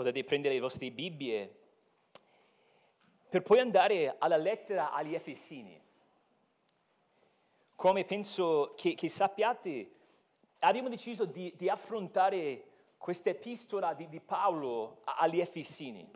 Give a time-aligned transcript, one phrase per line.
[0.00, 1.56] potete prendere le vostre Bibbie
[3.28, 5.78] per poi andare alla lettera agli Efesini.
[7.76, 9.90] Come penso che, che sappiate,
[10.60, 12.64] abbiamo deciso di, di affrontare
[12.96, 16.10] questa epistola di, di Paolo agli Efesini.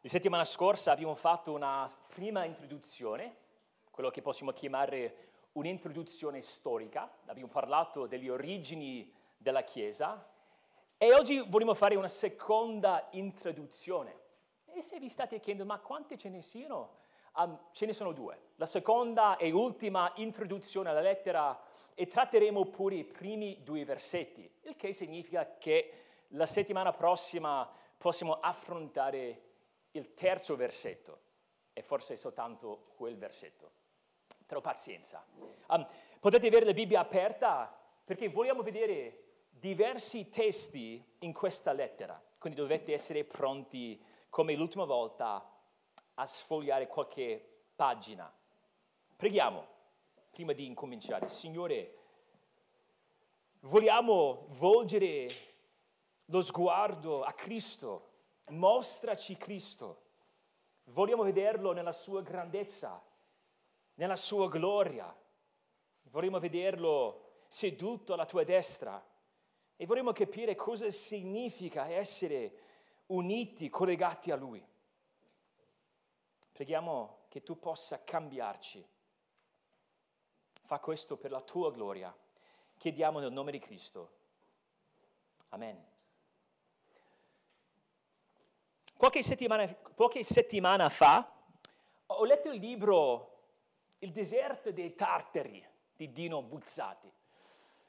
[0.00, 3.36] La settimana scorsa abbiamo fatto una prima introduzione,
[3.90, 10.32] quello che possiamo chiamare un'introduzione storica, abbiamo parlato delle origini della Chiesa
[11.04, 14.20] e oggi vogliamo fare una seconda introduzione.
[14.72, 16.96] E se vi state chiedendo ma quante ce ne siano?
[17.36, 18.52] Um, ce ne sono due.
[18.54, 21.60] La seconda e ultima introduzione alla lettera
[21.92, 25.92] e tratteremo pure i primi due versetti, il che significa che
[26.28, 29.42] la settimana prossima possiamo affrontare
[29.90, 31.20] il terzo versetto
[31.74, 33.72] e forse soltanto quel versetto.
[34.46, 35.22] Però pazienza.
[35.68, 35.84] Um,
[36.18, 39.23] potete avere la Bibbia aperta perché vogliamo vedere
[39.64, 45.42] diversi testi in questa lettera, quindi dovete essere pronti come l'ultima volta
[46.12, 48.30] a sfogliare qualche pagina.
[49.16, 49.66] Preghiamo
[50.30, 51.28] prima di incominciare.
[51.28, 51.96] Signore,
[53.60, 55.28] vogliamo volgere
[56.26, 58.10] lo sguardo a Cristo,
[58.48, 60.02] mostraci Cristo.
[60.88, 63.02] Vogliamo vederlo nella sua grandezza,
[63.94, 65.10] nella sua gloria.
[66.02, 69.02] Vogliamo vederlo seduto alla tua destra
[69.76, 72.62] e vorremmo capire cosa significa essere
[73.06, 74.64] uniti, collegati a Lui.
[76.52, 78.86] Preghiamo che tu possa cambiarci.
[80.62, 82.16] Fa questo per la tua gloria.
[82.76, 84.12] Chiediamo nel nome di Cristo.
[85.48, 85.92] Amen.
[88.96, 91.30] Qualche settimana, qualche settimana fa
[92.06, 93.32] ho letto il libro
[93.98, 97.10] Il deserto dei tartari di Dino Buzzati.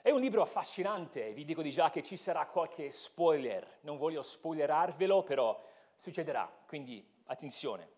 [0.06, 4.22] È un libro affascinante, vi dico di già che ci sarà qualche spoiler, non voglio
[4.22, 5.60] spoilerarvelo, però
[5.96, 7.90] succederà, quindi attenzione.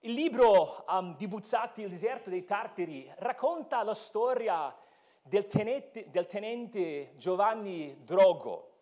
[0.00, 4.76] Il libro um, di Buzzati, Il deserto dei Tartari, racconta la storia
[5.22, 8.72] del tenente, del tenente Giovanni Drogo.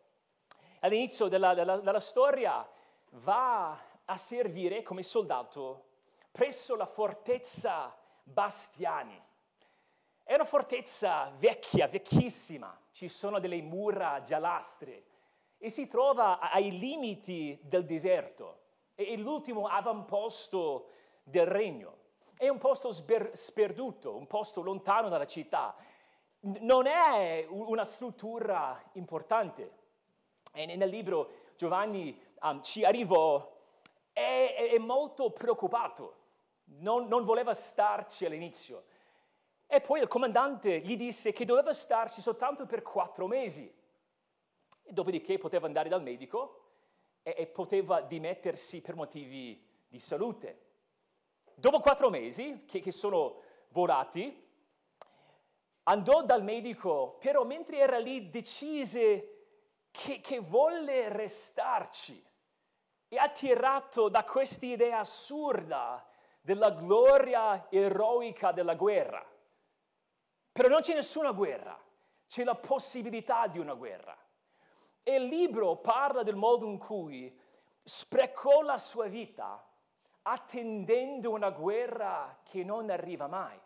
[0.80, 2.68] All'inizio della, della, della storia
[3.10, 5.84] va a servire come soldato
[6.32, 9.30] presso la fortezza Bastiani
[10.32, 15.04] è una fortezza vecchia, vecchissima, ci sono delle mura giallastre
[15.58, 18.60] e si trova ai limiti del deserto.
[18.94, 20.88] È l'ultimo avamposto
[21.22, 21.98] del regno.
[22.34, 25.76] È un posto sper- sperduto, un posto lontano dalla città.
[26.40, 29.70] Non è una struttura importante.
[30.54, 33.54] E nel libro Giovanni um, ci arrivò,
[34.14, 36.16] è, è molto preoccupato,
[36.78, 38.84] non, non voleva starci all'inizio
[39.74, 43.74] e poi il comandante gli disse che doveva starci soltanto per quattro mesi.
[44.86, 46.72] Dopodiché poteva andare dal medico
[47.22, 50.60] e, e poteva dimettersi per motivi di salute.
[51.54, 54.46] Dopo quattro mesi, che, che sono volati,
[55.84, 59.46] andò dal medico, però mentre era lì decise
[59.90, 62.22] che, che volle restarci
[63.08, 66.06] e attirato da questa idea assurda
[66.42, 69.31] della gloria eroica della guerra.
[70.52, 71.80] Però non c'è nessuna guerra,
[72.28, 74.16] c'è la possibilità di una guerra.
[75.02, 77.36] E il libro parla del modo in cui
[77.82, 79.66] sprecò la sua vita
[80.22, 83.58] attendendo una guerra che non arriva mai.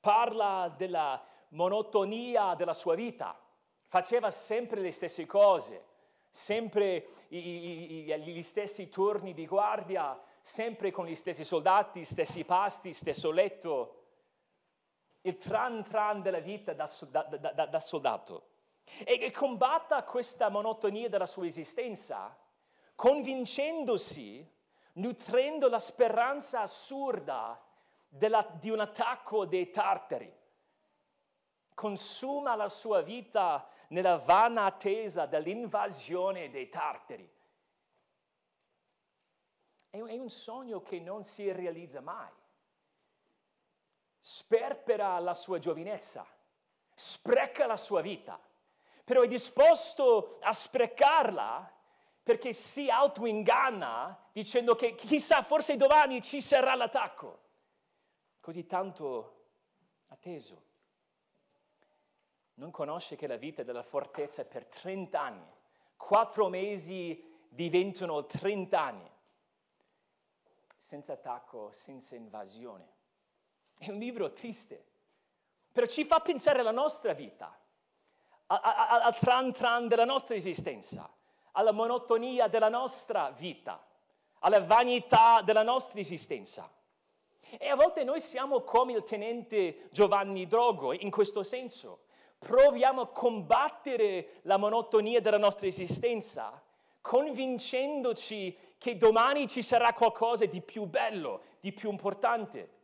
[0.00, 3.38] Parla della monotonia della sua vita,
[3.86, 5.84] faceva sempre le stesse cose,
[6.30, 14.05] sempre gli stessi turni di guardia, sempre con gli stessi soldati, stessi pasti, stesso letto
[15.26, 18.50] il tran tran della vita da, da, da, da soldato
[19.04, 22.36] e che combatta questa monotonia della sua esistenza,
[22.94, 24.48] convincendosi,
[24.94, 27.58] nutrendo la speranza assurda
[28.08, 30.32] della, di un attacco dei tartari.
[31.74, 37.28] Consuma la sua vita nella vana attesa dell'invasione dei tartari.
[39.90, 42.35] È un sogno che non si realizza mai
[44.28, 46.26] sperpera la sua giovinezza,
[46.92, 48.36] spreca la sua vita,
[49.04, 51.72] però è disposto a sprecarla
[52.24, 57.38] perché si autoinganna dicendo che chissà, forse domani ci sarà l'attacco.
[58.40, 59.44] Così tanto
[60.08, 60.64] atteso.
[62.54, 65.54] Non conosce che la vita della fortezza per 30 anni.
[65.96, 69.10] Quattro mesi diventano 30 anni.
[70.76, 72.94] Senza attacco, senza invasione.
[73.78, 74.84] È un libro triste,
[75.70, 77.54] però ci fa pensare alla nostra vita,
[78.46, 81.12] al tran tran della nostra esistenza,
[81.52, 83.84] alla monotonia della nostra vita,
[84.40, 86.70] alla vanità della nostra esistenza.
[87.58, 92.04] E a volte noi siamo come il tenente Giovanni Drogo in questo senso.
[92.38, 96.62] Proviamo a combattere la monotonia della nostra esistenza,
[97.00, 102.75] convincendoci che domani ci sarà qualcosa di più bello, di più importante.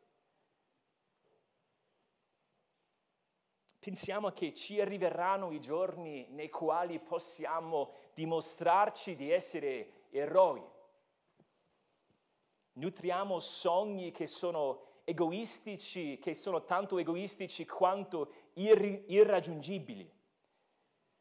[3.83, 10.65] Pensiamo che ci arriveranno i giorni nei quali possiamo dimostrarci di essere eroi.
[12.75, 20.09] Nutriamo sogni che sono egoistici, che sono tanto egoistici quanto irri- irraggiungibili.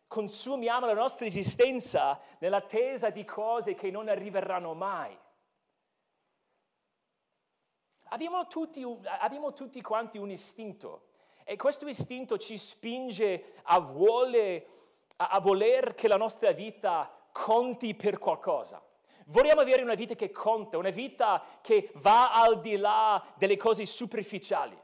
[0.05, 5.17] Consumiamo la nostra esistenza nell'attesa di cose che non arriveranno mai.
[8.09, 11.09] Abbiamo tutti, abbiamo tutti quanti un istinto
[11.43, 14.65] e questo istinto ci spinge a, vuole,
[15.17, 18.81] a, voler che la nostra vita conti per qualcosa.
[19.27, 23.85] Vogliamo avere una vita che conta, una vita che va al di là delle cose
[23.85, 24.77] superficiali.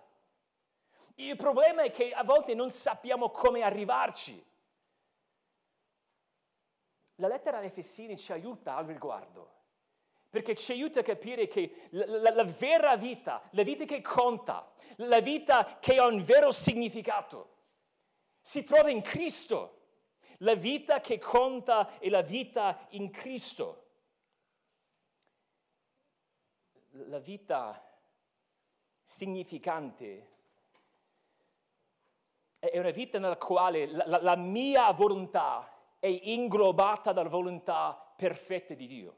[1.16, 4.46] Il problema è che a volte non sappiamo come arrivarci.
[7.16, 9.50] La lettera ai Efesini ci aiuta al riguardo,
[10.30, 14.72] perché ci aiuta a capire che la, la, la vera vita, la vita che conta,
[14.98, 17.56] la vita che ha un vero significato.
[18.40, 19.74] Si trova in Cristo.
[20.42, 23.86] La vita che conta è la vita in Cristo.
[26.92, 27.84] La vita
[29.04, 30.36] significante
[32.60, 38.74] è una vita nella quale la, la, la mia volontà è inglobata dalla volontà perfetta
[38.74, 39.18] di Dio.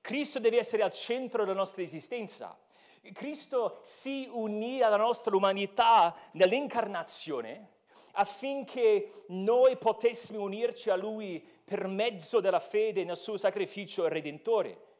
[0.00, 2.58] Cristo deve essere al centro della nostra esistenza.
[3.12, 7.70] Cristo si unì alla nostra umanità nell'incarnazione
[8.12, 14.90] affinché noi potessimo unirci a Lui per mezzo della fede nel suo sacrificio redentore.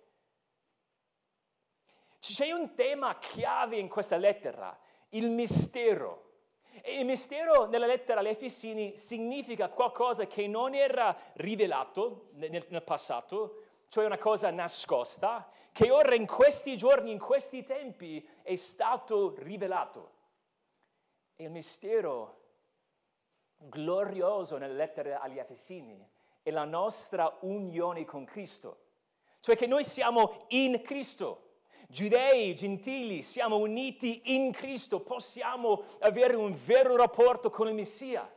[2.19, 4.79] C'è un tema chiave in questa lettera,
[5.11, 6.31] il mistero.
[6.81, 13.65] E il mistero nella lettera agli Efesini significa qualcosa che non era rivelato nel, passato,
[13.89, 20.11] cioè una cosa nascosta, che ora in questi giorni, in questi tempi è stato rivelato.
[21.35, 22.41] E il mistero
[23.57, 26.07] glorioso nelle lettere agli Efesini
[26.43, 28.81] è la nostra unione con Cristo.
[29.41, 31.49] Cioè che noi siamo in Cristo.
[31.89, 38.31] Giudei, gentili, siamo uniti in Cristo, possiamo avere un vero rapporto con il Messia.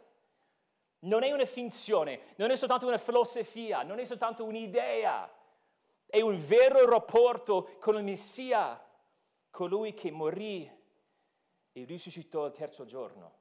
[0.99, 5.31] Non è una finzione, non è soltanto una filosofia, non è soltanto un'idea,
[6.15, 8.81] è un vero rapporto con il Messia,
[9.51, 10.63] colui che morì
[11.73, 13.33] e risuscitò il terzo giorno.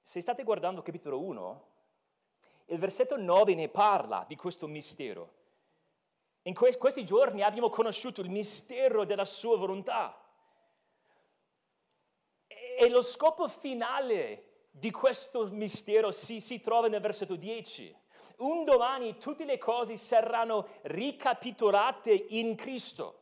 [0.00, 1.68] Se state guardando capitolo 1,
[2.66, 5.34] il versetto 9 ne parla di questo mistero.
[6.42, 10.20] In questi giorni abbiamo conosciuto il mistero della sua volontà.
[12.48, 17.99] E lo scopo finale di questo mistero si, si trova nel versetto 10
[18.38, 23.18] un domani tutte le cose saranno ricapitolate in Cristo.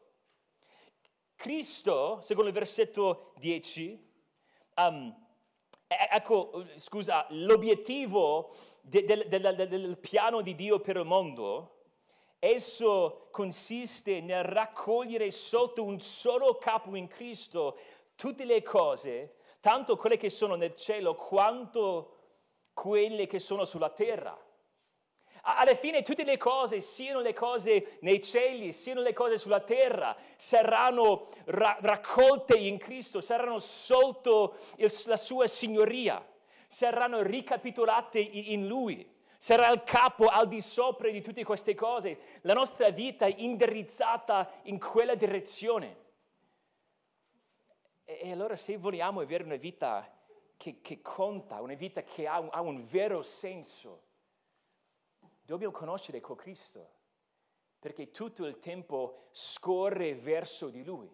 [1.37, 4.13] Cristo, secondo il versetto 10,
[4.77, 5.27] um,
[5.87, 8.53] ecco, scusa, l'obiettivo
[8.83, 11.77] de, de, de, del piano di Dio per il mondo,
[12.41, 17.79] esso consiste nel raccogliere sotto un solo capo in Cristo
[18.17, 22.15] tutte le cose, tanto quelle che sono nel cielo quanto
[22.73, 24.37] quelle che sono sulla terra
[25.43, 30.17] alla fine tutte le cose, siano le cose nei cieli, siano le cose sulla terra,
[30.37, 36.25] saranno ra- raccolte in Cristo, saranno sotto il, la sua signoria,
[36.67, 39.17] saranno ricapitolate in Lui.
[39.41, 42.19] Sarà il capo al di sopra di tutte queste cose.
[42.41, 46.07] La nostra vita è indirizzata in quella direzione.
[48.03, 50.13] E, e allora se vogliamo avere una vita
[50.57, 54.08] che, che conta, una vita che ha ha un vero senso,
[55.49, 56.91] Dobbiamo conoscere quel Cristo,
[57.79, 61.11] perché tutto il tempo scorre verso di Lui.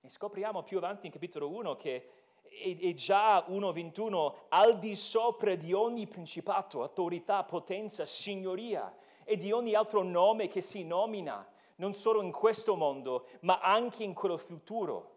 [0.00, 2.10] E scopriamo più avanti in capitolo 1 che
[2.42, 9.74] è già 1.21 al di sopra di ogni principato, autorità, potenza, signoria e di ogni
[9.74, 15.16] altro nome che si nomina, non solo in questo mondo, ma anche in quello futuro.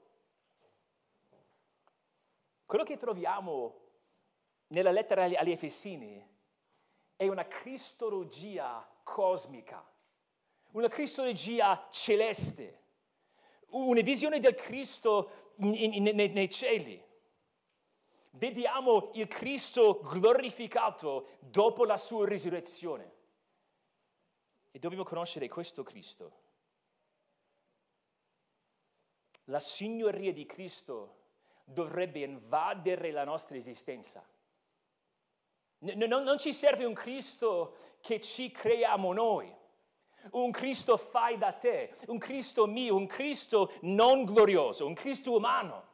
[2.67, 3.79] Quello che troviamo
[4.67, 6.29] nella lettera agli Efesini
[7.21, 9.87] è una cristologia cosmica,
[10.71, 12.79] una cristologia celeste,
[13.67, 16.99] una visione del Cristo nei cieli.
[18.31, 23.13] Vediamo il Cristo glorificato dopo la sua risurrezione.
[24.71, 26.39] E dobbiamo conoscere questo Cristo.
[29.43, 31.17] La signoria di Cristo
[31.65, 34.27] dovrebbe invadere la nostra esistenza.
[35.83, 39.51] Non, non, ci serve un Cristo che ci creiamo noi,
[40.31, 45.89] un Cristo fai da te, un Cristo mio, un Cristo non glorioso, un Cristo umano.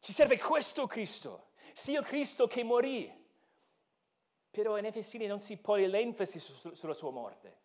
[0.00, 3.12] Ci serve questo Cristo, sia Cristo che morì.
[4.50, 7.64] Però in Efesini non si pone l'enfasi su, sulla sua morte.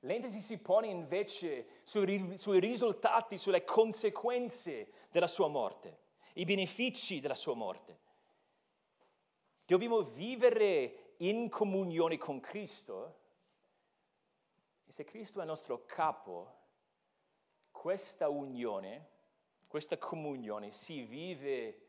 [0.00, 5.98] L'enfasi si pone invece sui, sui risultati, sulle conseguenze della sua morte,
[6.34, 7.98] i benefici della sua morte.
[9.70, 13.18] Dobbiamo vivere in comunione con Cristo
[14.84, 16.58] e se Cristo è il nostro capo,
[17.70, 19.10] questa unione,
[19.68, 21.86] questa comunione si vive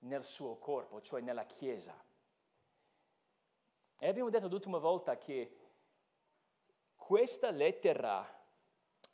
[0.00, 1.98] nel suo corpo, cioè nella Chiesa.
[3.98, 5.56] E abbiamo detto l'ultima volta che
[6.94, 8.22] questa lettera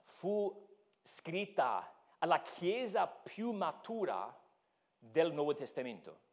[0.03, 0.69] fu
[1.01, 4.37] scritta alla Chiesa più matura
[4.99, 6.27] del Nuovo Testamento.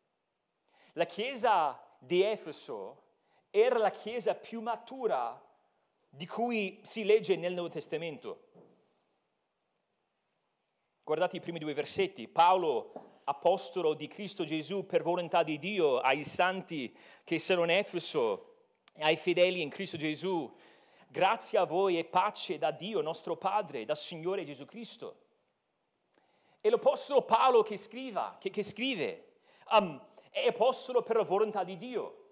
[0.98, 3.04] La Chiesa di Efeso
[3.50, 5.42] era la Chiesa più matura
[6.08, 8.44] di cui si legge nel Nuovo Testamento.
[11.04, 12.30] Guardate i primi due versetti.
[12.30, 18.56] Paolo, apostolo di Cristo Gesù per volontà di Dio, ai santi che sono in Efeso,
[19.00, 20.50] ai fedeli in Cristo Gesù,
[21.10, 25.24] grazie a voi e pace da Dio nostro Padre, dal Signore Gesù Cristo.
[26.62, 29.40] E l'apostolo Paolo che, scriva, che, che scrive,
[29.72, 30.02] um,
[30.44, 32.24] è apostolo per la volontà di Dio,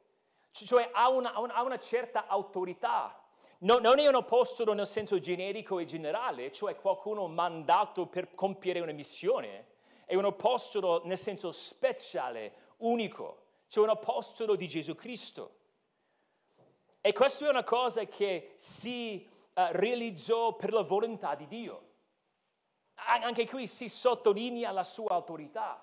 [0.51, 3.17] cioè ha una, ha una certa autorità
[3.63, 8.81] No, non è un apostolo nel senso generico e generale, cioè qualcuno mandato per compiere
[8.81, 9.67] una missione,
[10.03, 15.59] è un apostolo nel senso speciale, unico, cioè un apostolo di Gesù Cristo.
[16.99, 21.91] E questa è una cosa che si uh, realizzò per la volontà di Dio.
[22.95, 25.81] Anche qui si sottolinea la sua autorità.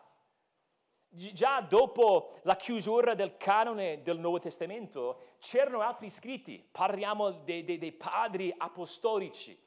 [1.13, 7.79] Già dopo la chiusura del canone del Nuovo Testamento c'erano altri scritti, parliamo dei, dei,
[7.79, 9.61] dei padri apostolici,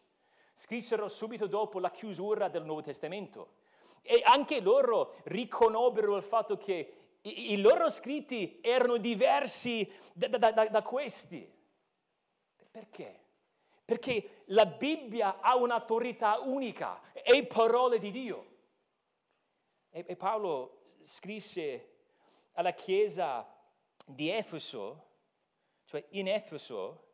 [0.54, 3.56] scrissero subito dopo la chiusura del Nuovo Testamento
[4.02, 10.52] e anche loro riconobbero il fatto che i, i loro scritti erano diversi da, da,
[10.52, 11.52] da, da questi.
[12.72, 13.20] Perché?
[13.84, 18.52] Perché la Bibbia ha un'autorità unica, è parole di Dio.
[19.90, 21.90] E, e Paolo scrisse
[22.54, 23.48] alla chiesa
[24.06, 25.12] di Efeso,
[25.86, 27.08] cioè in Efeso,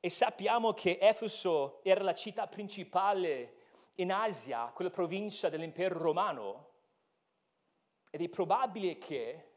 [0.00, 3.60] e sappiamo che Efeso era la città principale
[3.96, 6.70] in Asia, quella provincia dell'impero romano,
[8.10, 9.50] ed è probabile che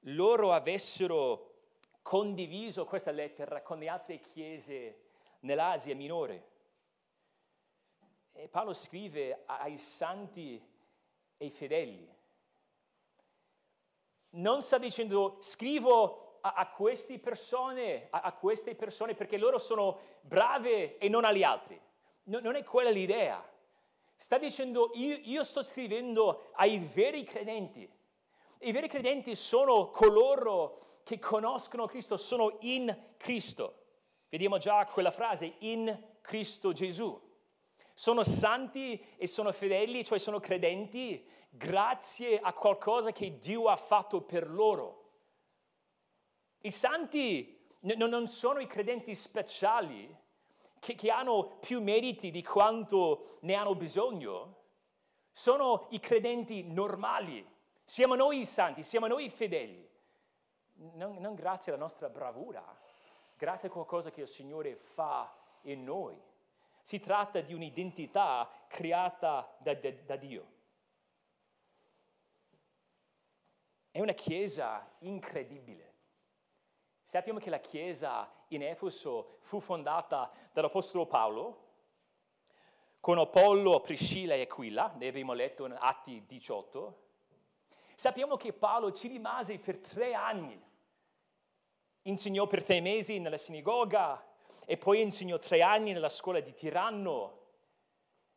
[0.00, 1.52] loro avessero
[2.02, 5.00] condiviso questa lettera con le altre chiese
[5.40, 6.52] nell'Asia minore.
[8.34, 10.62] E Paolo scrive ai santi
[11.44, 12.12] e i fedeli.
[14.30, 19.98] Non sta dicendo scrivo a, a queste persone, a, a, queste persone perché loro sono
[20.22, 21.80] brave e non agli altri.
[22.24, 23.42] No, non è quella l'idea.
[24.16, 27.88] Sta dicendo io, io sto scrivendo ai veri credenti.
[28.60, 33.82] I veri credenti sono coloro che conoscono Cristo, sono in Cristo.
[34.30, 37.23] Vediamo già quella frase, in Cristo Gesù.
[37.94, 44.22] Sono santi e sono fedeli, cioè sono credenti, grazie a qualcosa che Dio ha fatto
[44.22, 45.02] per loro.
[46.58, 50.14] I santi non sono i credenti speciali
[50.80, 54.62] che, che hanno più meriti di quanto ne hanno bisogno,
[55.30, 57.46] sono i credenti normali.
[57.82, 59.88] Siamo noi i santi, siamo noi i fedeli.
[60.94, 62.64] Non, non grazie alla nostra bravura,
[63.36, 65.32] grazie a qualcosa che il Signore fa
[65.62, 66.20] in noi.
[66.84, 70.52] Si tratta di un'identità creata da, da, da Dio.
[73.90, 75.94] È una chiesa incredibile.
[77.00, 81.62] Sappiamo che la chiesa in Efeso fu fondata dall'Apostolo Paolo
[83.00, 87.02] con Apollo, Priscilla e Aquila, ne abbiamo letto in Atti 18.
[87.94, 90.62] Sappiamo che Paolo ci rimase per tre anni,
[92.02, 94.32] insegnò per tre mesi nella sinagoga
[94.66, 97.42] e poi insegnò tre anni nella scuola di Tiranno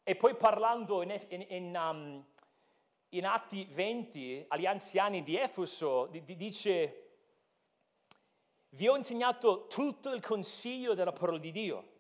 [0.03, 2.25] e poi parlando in, in, in um,
[3.11, 7.03] in Atti 20 agli anziani di Efeso dice,
[8.69, 11.95] vi ho insegnato tutto il consiglio della parola di Dio.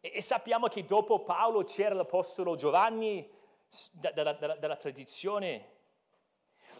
[0.00, 3.28] E, sappiamo che dopo Paolo c'era l'Apostolo Giovanni,
[3.90, 5.78] dalla, dalla, dalla tradizione.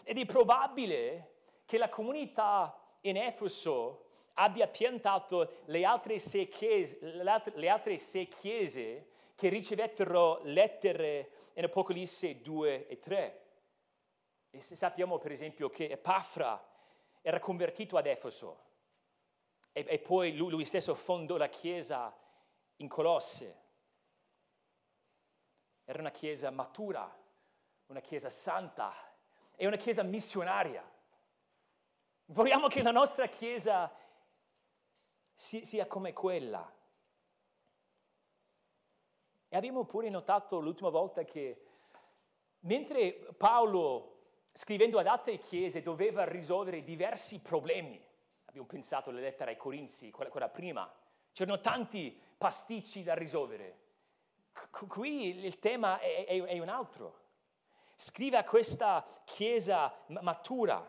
[0.03, 1.33] Ed è probabile
[1.65, 4.10] che la comunità in Efeso
[4.41, 12.41] abbia piantato le altre sei chiese, le altre sei chiese che ricevettero lettere in Apocalisse
[12.41, 13.41] 2 e 3.
[14.51, 16.63] E sappiamo per esempio che Epafra
[17.21, 18.69] era convertito ad Efeso
[19.71, 22.15] e, e poi lui, lui stesso fondò la chiesa
[22.77, 23.59] in Colosse.
[25.85, 27.09] Era una chiesa matura,
[27.87, 28.93] una chiesa santa
[29.55, 30.83] e una chiesa missionaria.
[32.25, 33.93] Vogliamo che la nostra chiesa
[35.41, 36.71] sia come quella.
[39.49, 41.65] E abbiamo pure notato l'ultima volta che
[42.59, 44.19] mentre Paolo,
[44.53, 47.99] scrivendo ad altre chiese, doveva risolvere diversi problemi,
[48.45, 50.89] abbiamo pensato alla lettera ai Corinzi, quella, quella prima,
[51.33, 53.79] c'erano tanti pasticci da risolvere.
[54.69, 57.19] Qui il tema è, è, è un altro.
[57.95, 60.87] Scrive a questa chiesa matura,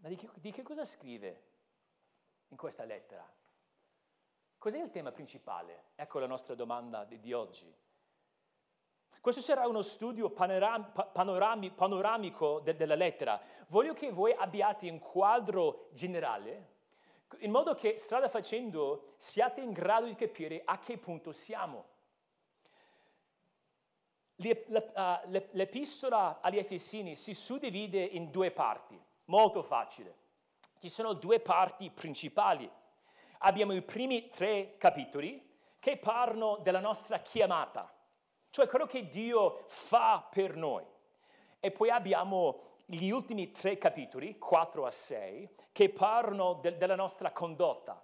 [0.00, 1.42] Ma di che, di che cosa scrive
[2.48, 3.28] in questa lettera?
[4.56, 5.90] Cos'è il tema principale?
[5.94, 7.72] Ecco la nostra domanda di, di oggi.
[9.20, 13.40] Questo sarà uno studio panoram, panorami, panoramico de, della lettera.
[13.68, 16.78] Voglio che voi abbiate un quadro generale,
[17.38, 21.88] in modo che strada facendo siate in grado di capire a che punto siamo.
[24.36, 29.08] L'epistola agli Efesini si suddivide in due parti.
[29.30, 30.16] Molto facile.
[30.80, 32.68] Ci sono due parti principali.
[33.38, 35.40] Abbiamo i primi tre capitoli
[35.78, 37.94] che parlano della nostra chiamata,
[38.50, 40.84] cioè quello che Dio fa per noi.
[41.60, 47.30] E poi abbiamo gli ultimi tre capitoli, 4 a 6, che parlano de- della nostra
[47.30, 48.02] condotta.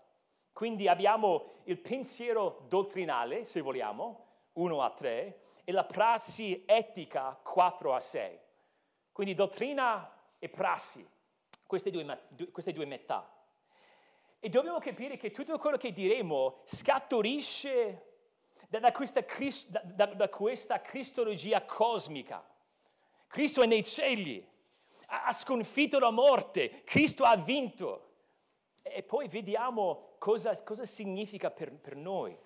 [0.53, 7.93] Quindi abbiamo il pensiero dottrinale, se vogliamo, 1 a 3, e la prassi etica 4
[7.93, 8.39] a 6.
[9.11, 11.15] Quindi dottrina e prassi
[11.67, 13.31] queste due, queste due metà.
[14.39, 18.03] E dobbiamo capire che tutto quello che diremo scaturisce
[18.69, 19.25] da questa,
[19.83, 22.45] da, da questa cristologia cosmica.
[23.27, 24.47] Cristo è nei cieli,
[25.07, 28.03] ha sconfitto la morte, Cristo ha vinto.
[28.83, 32.39] E poi vediamo cosa, cosa significa per, per, noi.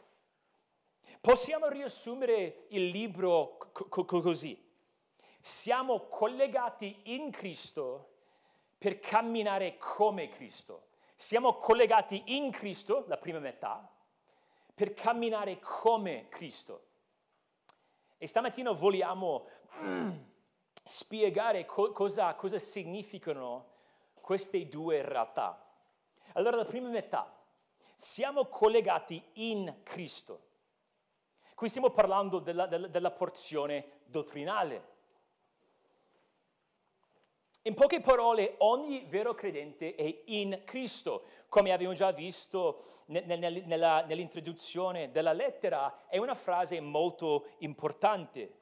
[1.20, 4.58] Possiamo riassumere il libro co- co- così.
[5.40, 8.09] Siamo collegati in Cristo
[8.80, 10.86] per camminare come Cristo.
[11.14, 13.86] Siamo collegati in Cristo, la prima metà,
[14.74, 16.86] per camminare come Cristo.
[18.16, 19.46] E stamattina vogliamo
[19.82, 20.16] mm,
[20.82, 23.72] spiegare co- cosa, cosa significano
[24.14, 25.62] queste due realtà.
[26.32, 27.38] Allora, la prima metà,
[27.94, 30.48] siamo collegati in Cristo.
[31.54, 34.89] Qui stiamo parlando della, della, della porzione dottrinale.
[37.64, 41.24] In poche parole, ogni vero credente è in Cristo.
[41.50, 48.54] Come abbiamo già visto nell'introduzione della lettera, è una frase molto importante.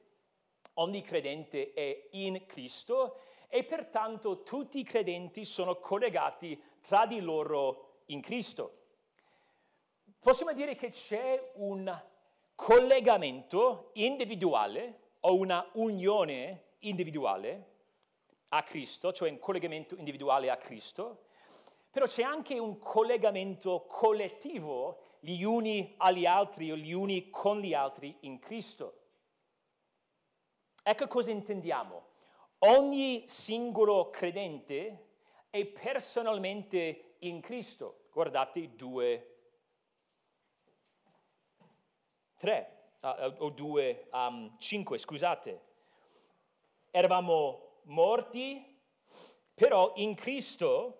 [0.73, 8.01] Ogni credente è in Cristo e pertanto tutti i credenti sono collegati tra di loro
[8.07, 8.79] in Cristo.
[10.19, 12.03] Possiamo dire che c'è un
[12.53, 17.68] collegamento individuale o una unione individuale
[18.49, 21.25] a Cristo, cioè un collegamento individuale a Cristo,
[21.91, 27.73] però c'è anche un collegamento collettivo gli uni agli altri o gli uni con gli
[27.73, 28.93] altri in Cristo.
[30.83, 32.07] Ecco cosa intendiamo.
[32.59, 35.07] Ogni singolo credente
[35.49, 38.07] è personalmente in Cristo.
[38.11, 39.35] Guardate due,
[42.37, 45.67] tre, uh, o due, um, cinque, scusate.
[46.91, 48.77] Eravamo morti,
[49.53, 50.95] però in Cristo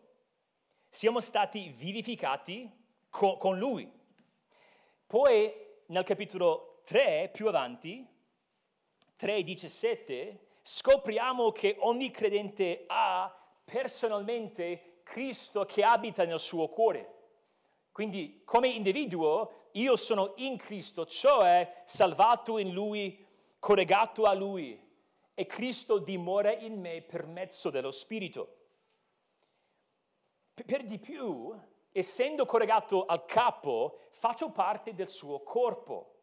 [0.90, 2.70] siamo stati vivificati
[3.10, 3.90] con, con Lui.
[5.06, 5.54] Poi
[5.88, 8.06] nel capitolo 3, più avanti,
[9.20, 17.16] 3,17, scopriamo che ogni credente ha personalmente Cristo che abita nel suo cuore.
[17.92, 23.26] Quindi come individuo io sono in Cristo, cioè salvato in Lui,
[23.60, 24.88] collegato a Lui
[25.40, 28.58] e Cristo dimora in me per mezzo dello Spirito.
[30.54, 31.58] Per di più,
[31.94, 36.16] essendo collegato al capo, faccio parte del suo corpo.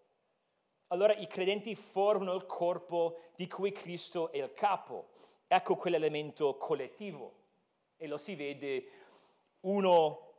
[0.88, 5.08] Allora i credenti formano il corpo di cui Cristo è il capo.
[5.48, 7.32] Ecco quell'elemento collettivo.
[7.96, 8.86] E lo si vede
[9.60, 10.34] 1,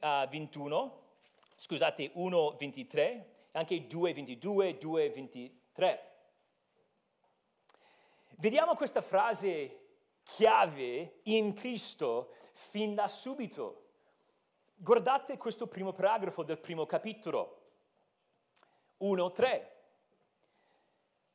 [0.00, 1.02] uh, 21,
[1.56, 6.11] scusate, 1, 23 anche 2.22, 2.23.
[8.38, 9.80] Vediamo questa frase
[10.22, 13.90] chiave in Cristo fin da subito.
[14.74, 17.60] Guardate questo primo paragrafo del primo capitolo,
[19.00, 19.70] 1.3.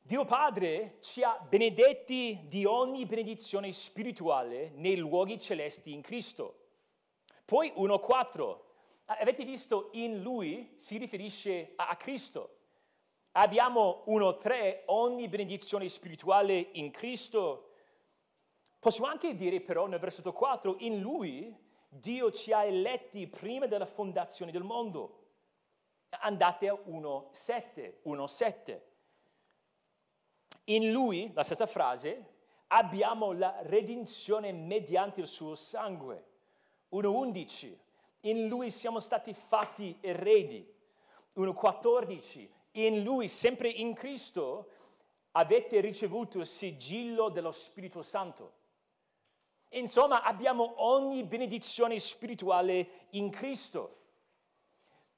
[0.00, 6.66] Dio Padre ci ha benedetti di ogni benedizione spirituale nei luoghi celesti in Cristo.
[7.44, 8.58] Poi 1.4.
[9.06, 12.57] Avete visto in Lui si riferisce a Cristo.
[13.32, 17.70] Abbiamo 1.3, ogni benedizione spirituale in Cristo.
[18.78, 23.86] Possiamo anche dire però nel versetto 4, in Lui Dio ci ha eletti prima della
[23.86, 25.26] fondazione del mondo.
[26.20, 28.80] Andate a 1.7, 1.7.
[30.64, 32.34] In lui, la stessa frase,
[32.68, 36.24] abbiamo la redenzione mediante il suo sangue.
[36.92, 37.76] 1.11.
[38.22, 40.66] In lui siamo stati fatti eredi.
[41.36, 42.48] 1.14.
[42.78, 44.70] In lui, sempre in Cristo,
[45.32, 48.52] avete ricevuto il sigillo dello Spirito Santo.
[49.70, 53.96] Insomma, abbiamo ogni benedizione spirituale in Cristo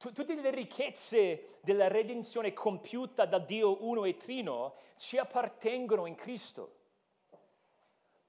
[0.09, 6.77] tutte le ricchezze della redenzione compiuta da Dio uno e trino ci appartengono in Cristo.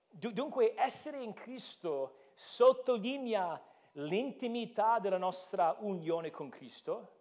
[0.10, 3.60] Dunque essere in Cristo sottolinea
[3.94, 7.20] l'intimità della nostra unione con Cristo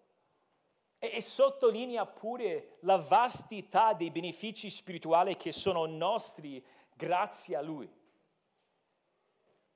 [1.00, 7.90] e, e sottolinea pure la vastità dei benefici spirituali che sono nostri grazie a Lui.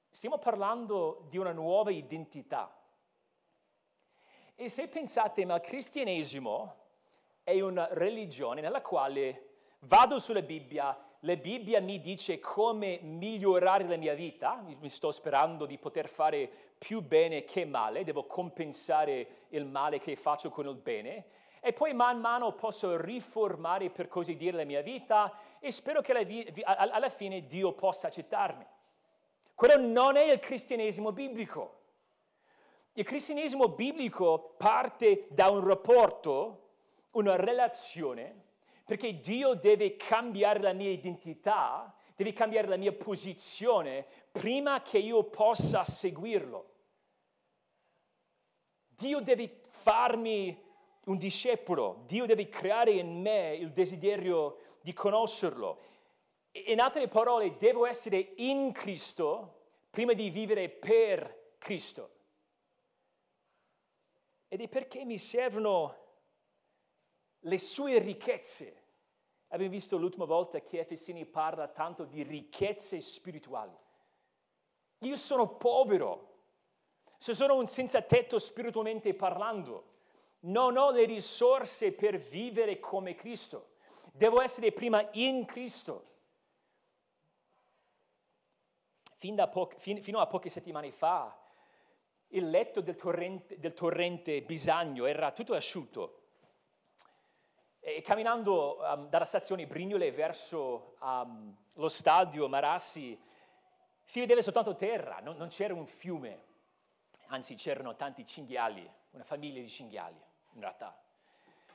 [0.09, 2.73] Stiamo parlando di una nuova identità
[4.55, 6.83] e se pensate, ma il cristianesimo
[7.43, 13.97] è una religione nella quale vado sulla Bibbia, la Bibbia mi dice come migliorare la
[13.97, 19.65] mia vita, mi sto sperando di poter fare più bene che male, devo compensare il
[19.65, 21.25] male che faccio con il bene,
[21.61, 26.13] e poi man mano posso riformare per così dire la mia vita e spero che
[26.13, 28.67] alla, alla fine Dio possa accettarmi.
[29.55, 31.81] Quello non è il cristianesimo biblico.
[32.93, 36.73] Il cristianesimo biblico parte da un rapporto,
[37.13, 38.44] una relazione,
[38.85, 45.25] perché Dio deve cambiare la mia identità, deve cambiare la mia posizione prima che io
[45.25, 46.73] possa seguirlo.
[48.89, 50.57] Dio deve farmi
[51.07, 55.81] un discepolo, Dio deve creare in me il desiderio di conoscerlo.
[56.67, 62.11] In altre parole, devo essere in Cristo prima di vivere per Cristo
[64.55, 66.04] ed è perché mi servono
[67.45, 68.83] le sue ricchezze.
[69.49, 73.77] Abbiamo visto l'ultima volta che Efesini parla tanto di ricchezze spirituali.
[74.99, 76.33] Io sono povero,
[77.17, 79.93] se sono un senza tetto spiritualmente parlando,
[80.41, 83.73] non ho le risorse per vivere come Cristo.
[84.13, 86.13] Devo essere prima in Cristo.
[89.17, 91.39] Fin po- fin- fino a poche settimane fa
[92.29, 96.24] il letto del torrente, del torrente Bisagno era tutto asciutto.
[97.87, 103.21] E camminando um, dalla stazione Brignole verso um, lo stadio Marassi
[104.03, 106.45] si vedeva soltanto terra, non, non c'era un fiume,
[107.27, 110.19] anzi c'erano tanti cinghiali, una famiglia di cinghiali
[110.55, 110.99] in realtà.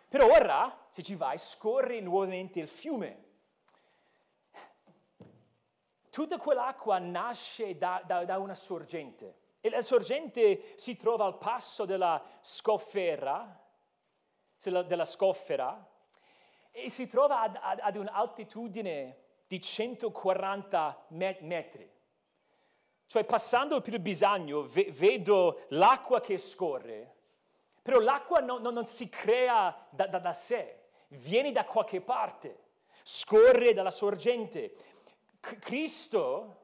[0.08, 3.26] Però ora, se ci vai, scorre nuovamente il fiume.
[6.10, 9.36] Tutta quell'acqua nasce da, da, da una sorgente.
[9.60, 13.64] E la sorgente si trova al passo della scoffera,
[14.58, 15.89] della scoffera,
[16.82, 21.90] e si trova ad, ad, ad un'altitudine di 140 metri.
[23.08, 27.16] Cioè passando per il bisagno ve, vedo l'acqua che scorre,
[27.82, 32.58] però l'acqua no, no, non si crea da, da, da sé, viene da qualche parte,
[33.02, 34.76] scorre dalla sorgente.
[35.40, 36.58] C- Cristo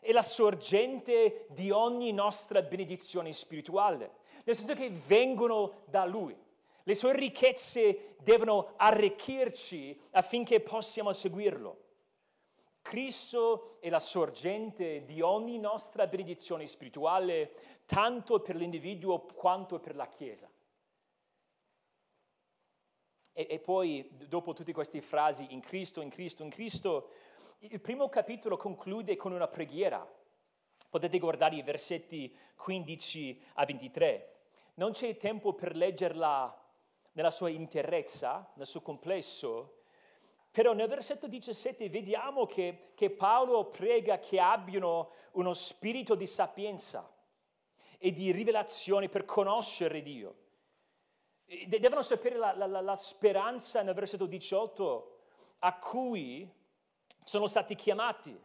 [0.00, 6.36] è la sorgente di ogni nostra benedizione spirituale, nel senso che vengono da Lui.
[6.88, 11.84] Le sue ricchezze devono arricchirci affinché possiamo seguirlo.
[12.80, 20.08] Cristo è la sorgente di ogni nostra benedizione spirituale, tanto per l'individuo quanto per la
[20.08, 20.50] Chiesa.
[23.34, 27.10] E, e poi, dopo tutte queste frasi, in Cristo, in Cristo, in Cristo,
[27.58, 30.10] il primo capitolo conclude con una preghiera.
[30.88, 34.36] Potete guardare i versetti 15 a 23.
[34.76, 36.62] Non c'è tempo per leggerla
[37.18, 39.80] nella sua interezza, nel suo complesso,
[40.52, 47.12] però nel versetto 17 vediamo che, che Paolo prega che abbiano uno spirito di sapienza
[47.98, 50.36] e di rivelazione per conoscere Dio.
[51.66, 55.18] devono sapere la, la, la speranza nel versetto 18
[55.58, 56.48] a cui
[57.24, 58.40] sono stati chiamati.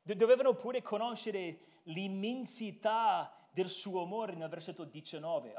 [0.00, 5.54] Dovevano pure conoscere l'immensità del suo amore nel versetto 19,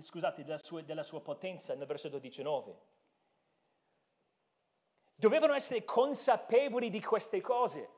[0.00, 2.78] scusate, della sua, della sua potenza nel versetto 19.
[5.16, 7.88] Dovevano essere consapevoli di queste cose.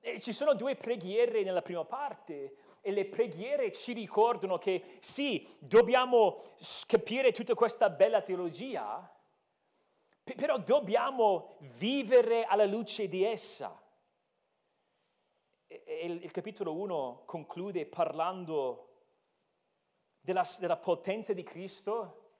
[0.00, 5.46] E ci sono due preghiere nella prima parte e le preghiere ci ricordano che sì,
[5.58, 6.42] dobbiamo
[6.86, 9.06] capire tutta questa bella teologia,
[10.22, 13.78] però dobbiamo vivere alla luce di essa.
[16.02, 18.88] E il capitolo 1 conclude parlando
[20.18, 22.30] della, della potenza di Cristo,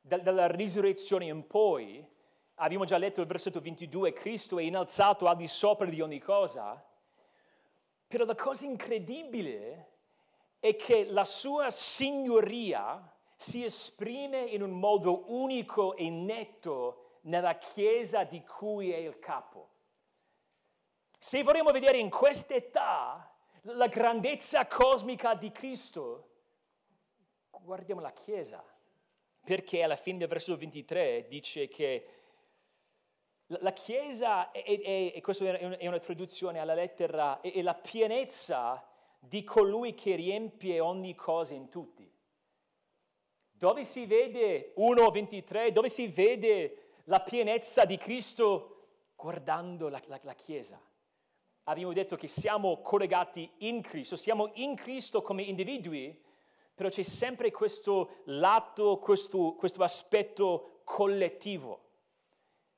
[0.00, 2.02] dalla risurrezione in poi.
[2.54, 6.82] Abbiamo già letto il versetto 22, Cristo è innalzato al di sopra di ogni cosa.
[8.08, 9.90] Però la cosa incredibile
[10.58, 18.24] è che la sua signoria si esprime in un modo unico e netto nella Chiesa
[18.24, 19.68] di cui è il capo.
[21.26, 26.28] Se vorremmo vedere in quest'età la grandezza cosmica di Cristo,
[27.50, 28.64] guardiamo la Chiesa,
[29.42, 32.08] perché alla fine del versetto 23 dice che
[33.46, 38.88] la Chiesa, è, è, è, questa è una traduzione alla lettera, è, è la pienezza
[39.18, 42.08] di colui che riempie ogni cosa in tutti.
[43.50, 48.74] Dove si vede 1.23, dove si vede la pienezza di Cristo?
[49.16, 50.80] Guardando la, la, la Chiesa.
[51.68, 56.20] Abbiamo detto che siamo collegati in Cristo, siamo in Cristo come individui,
[56.74, 61.84] però c'è sempre questo lato, questo, questo aspetto collettivo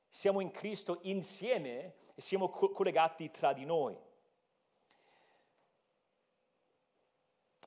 [0.09, 3.95] siamo in Cristo insieme e siamo co- collegati tra di noi.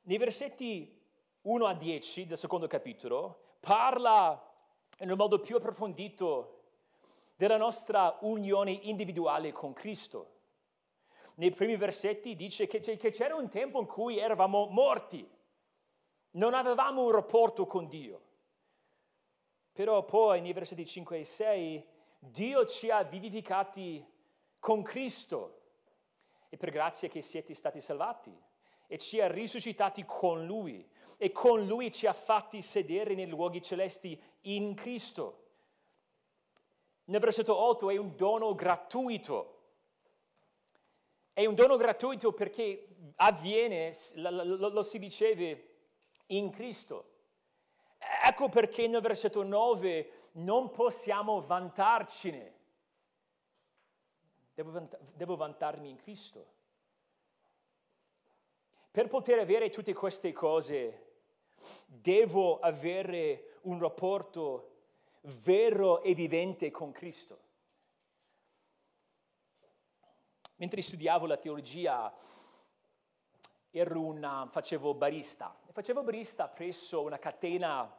[0.03, 1.01] Nei versetti
[1.43, 4.51] 1 a 10 del secondo capitolo parla
[4.99, 6.59] in un modo più approfondito
[7.37, 10.32] della nostra unione individuale con Cristo.
[11.37, 15.29] Nei primi versetti dice che, che c'era un tempo in cui eravamo morti,
[16.33, 18.21] non avevamo un rapporto con Dio.
[19.73, 21.87] Però poi nei versetti 5 e 6
[22.18, 24.07] Dio ci ha vivificati
[24.59, 25.61] con Cristo
[26.49, 28.33] e per grazia che siete stati salvati
[28.87, 33.62] e ci ha risuscitati con Lui e con Lui ci ha fatti sedere nei luoghi
[33.62, 35.38] celesti in Cristo.
[37.07, 39.62] Nel versetto 8 è un dono gratuito.
[41.33, 45.68] È un dono gratuito perché avviene, lo, si riceve
[46.27, 47.11] in Cristo.
[48.25, 52.61] Ecco perché nel versetto 9 non possiamo vantarcene.
[54.55, 56.47] Devo, vant- devo vantarmi in Cristo.
[58.90, 61.12] Per poter avere tutte queste cose,
[61.87, 64.71] devo avere un rapporto
[65.42, 67.38] vero e vivente con Cristo.
[70.62, 72.14] Mentre studiavo la teologia,
[73.72, 75.53] una, facevo barista.
[75.72, 77.92] Facevo barista presso una catena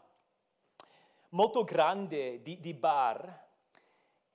[1.31, 3.47] molto grande di, di bar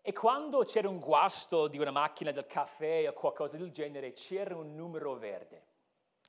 [0.03, 4.55] e quando c'era un guasto di una macchina del caffè o qualcosa del genere c'era
[4.55, 5.65] un numero verde.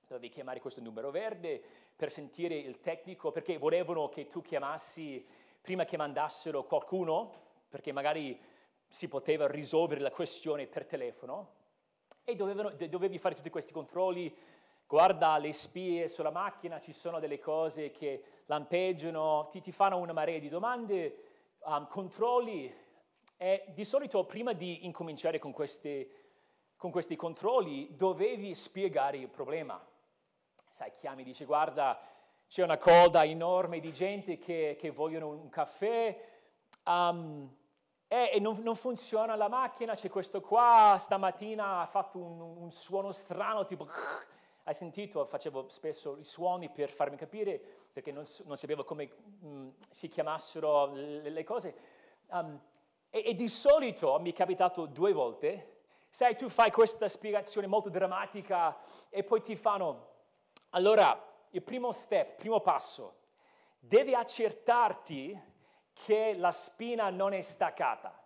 [0.08, 1.62] Dovevi chiamare questo numero verde
[1.98, 5.28] per sentire il tecnico perché volevano che tu chiamassi
[5.60, 7.30] prima che mandassero qualcuno
[7.68, 8.42] perché magari
[8.88, 11.58] si poteva risolvere la questione per telefono
[12.30, 14.34] e dovevano, dovevi fare tutti questi controlli?
[14.88, 20.14] Guarda le spie sulla macchina, ci sono delle cose che lampeggiano, ti, ti fanno una
[20.14, 21.24] marea di domande,
[21.66, 22.74] um, controlli.
[23.38, 26.10] E di solito prima di incominciare con, queste,
[26.76, 29.80] con questi controlli dovevi spiegare il problema.
[30.68, 32.00] Sai, chiami, dici guarda,
[32.48, 36.20] c'è una coda enorme di gente che, che vogliono un caffè.
[36.86, 37.58] Um,
[38.12, 42.72] e, e non, non, funziona la macchina, c'è questo qua, stamattina ha fatto un, un
[42.72, 43.88] suono strano, tipo
[44.64, 47.62] hai sentito, facevo spesso i suoni per farmi capire,
[47.94, 51.76] perché non, non sapevo come mh, mm, si chiamassero le, le cose.
[52.28, 52.60] Um,
[53.12, 57.90] e, e, di solito mi è capitato due volte, sai, tu fai questa spiegazione molto
[57.90, 58.76] drammatica
[59.10, 60.08] e poi ti fanno,
[60.72, 63.18] allora, il primo step, primo passo,
[63.80, 65.49] devi accertarti
[66.06, 68.18] che la spina non è staccata.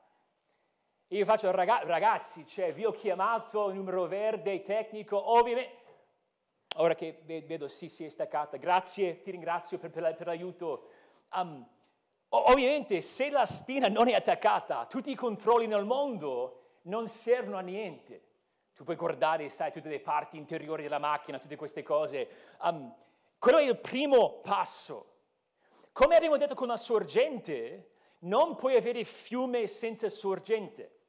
[1.07, 5.81] Io faccio, ragazzi, cioè, vi ho chiamato il numero verde tecnico, ovviamente
[6.77, 10.89] ora che vedo sì, sì, è staccata, grazie, ti ringrazio per, per, per l'aiuto.
[11.33, 11.67] Um,
[12.29, 17.61] ovviamente se la spina non è attaccata, tutti i controlli nel mondo non servono a
[17.61, 18.21] niente.
[18.75, 22.27] Tu puoi guardare, sai, tutte le parti interiori della macchina, tutte queste cose.
[22.61, 22.91] Um,
[23.37, 25.12] quello è il primo passo.
[25.93, 31.01] Come abbiamo detto con la sorgente, non puoi avere fiume senza sorgente.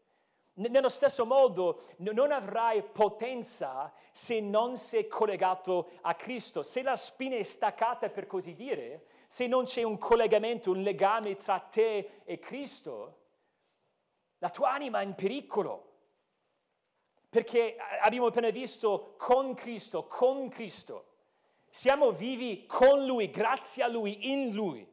[0.56, 6.62] Nello stesso modo non avrai potenza se non sei collegato a Cristo.
[6.62, 11.38] Se la spina è staccata, per così dire, se non c'è un collegamento, un legame
[11.38, 13.20] tra te e Cristo,
[14.36, 15.92] la tua anima è in pericolo.
[17.30, 21.13] Perché abbiamo appena visto con Cristo, con Cristo.
[21.76, 24.88] Siamo vivi con Lui, grazie a Lui, in Lui.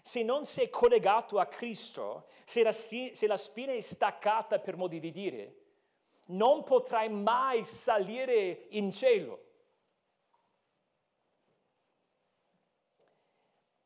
[0.00, 4.96] Se non sei collegato a Cristo, se la, se la spina è staccata, per modo
[4.96, 5.56] di dire,
[6.26, 9.46] non potrai mai salire in cielo.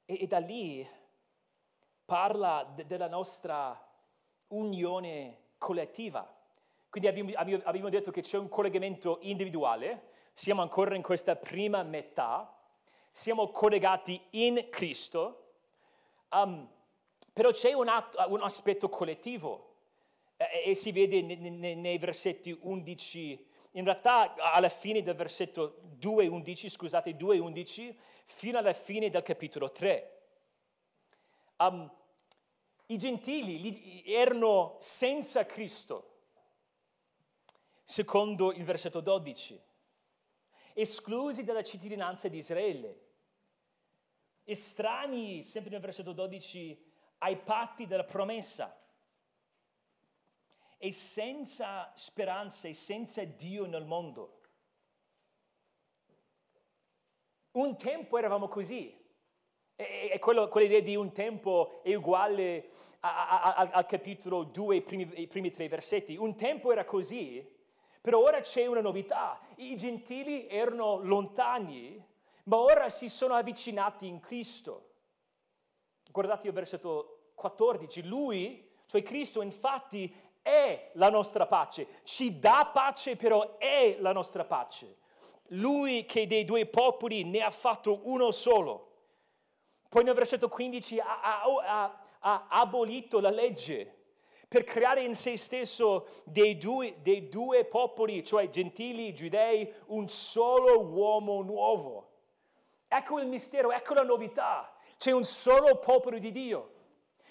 [0.04, 0.86] E, e da lì
[2.04, 3.82] parla de- della nostra
[4.48, 6.30] unione collettiva.
[6.90, 12.54] Quindi abbiamo, abbiamo detto che c'è un collegamento individuale, siamo ancora in questa prima metà,
[13.10, 15.44] siamo collegati in Cristo
[16.30, 16.68] Um,
[17.32, 19.74] però c'è un, atto, un, aspetto collettivo
[20.36, 25.80] e, e si vede nei, nei, nei, versetti 11, in realtà alla fine del versetto
[26.00, 27.94] 2.11, scusate, 2.11,
[28.24, 30.20] fino alla fine del capitolo 3.
[31.58, 31.90] Um,
[32.86, 36.14] I gentili erano senza Cristo,
[37.84, 39.60] secondo il versetto 12,
[40.78, 43.04] esclusi dalla cittadinanza di Israele
[44.44, 46.84] estranei, sempre nel versetto 12,
[47.18, 48.78] ai patti della promessa
[50.78, 54.40] e senza speranza e senza Dio nel mondo.
[57.52, 58.94] Un tempo eravamo così.
[59.74, 64.82] E, quello, quell'idea di un tempo è uguale a, a, a, al capitolo 2, i
[64.82, 66.16] primi, i primi tre versetti.
[66.16, 67.44] Un tempo era così,
[68.06, 69.36] però ora c'è una novità.
[69.56, 72.00] I gentili erano lontani
[72.44, 74.90] ma ora si sono avvicinati in Cristo.
[76.12, 83.16] Guardate il versetto 14, lui, cioè Cristo infatti è la nostra pace, ci dà pace
[83.16, 84.98] però è la nostra pace.
[85.48, 88.92] Lui che dei due popoli ne ha fatto uno solo.
[89.88, 93.95] Poi nel versetto 15 ha, ha, ha, ha abolito la legge
[94.48, 100.80] per creare in se stesso dei due, dei due popoli, cioè gentili, giudei, un solo
[100.80, 102.10] uomo nuovo.
[102.86, 104.72] Ecco il mistero, ecco la novità.
[104.96, 106.74] C'è un solo popolo di Dio.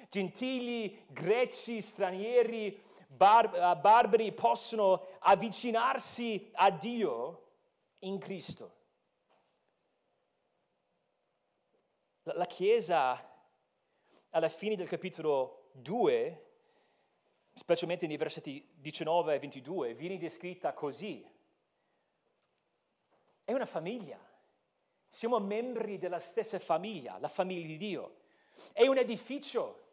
[0.09, 7.43] Gentili, greci, stranieri, bar- eh, barbari possono avvicinarsi a Dio
[7.99, 8.73] in Cristo.
[12.23, 13.33] La Chiesa
[14.31, 16.44] alla fine del capitolo 2,
[17.57, 21.25] specialmente nei versetti 19 e 22, viene descritta così.
[23.45, 24.19] È una famiglia.
[25.07, 28.17] Siamo membri della stessa famiglia, la famiglia di Dio.
[28.73, 29.83] È un edificio,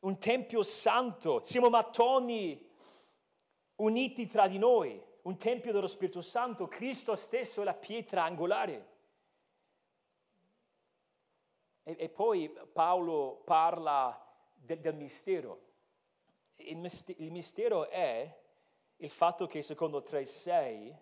[0.00, 1.44] un tempio santo.
[1.44, 2.68] Siamo mattoni
[3.76, 6.66] uniti tra di noi, un tempio dello Spirito Santo.
[6.66, 8.88] Cristo stesso è la pietra angolare.
[11.82, 14.18] E, e poi Paolo parla
[14.54, 15.68] de, del mistero.
[16.68, 17.88] Il, mistero.
[17.88, 18.38] è
[18.96, 20.96] il fatto che secondo 3.6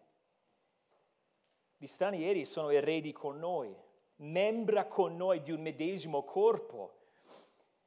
[1.76, 3.74] gli stranieri sono eredi con noi,
[4.16, 6.96] membra con noi di un medesimo corpo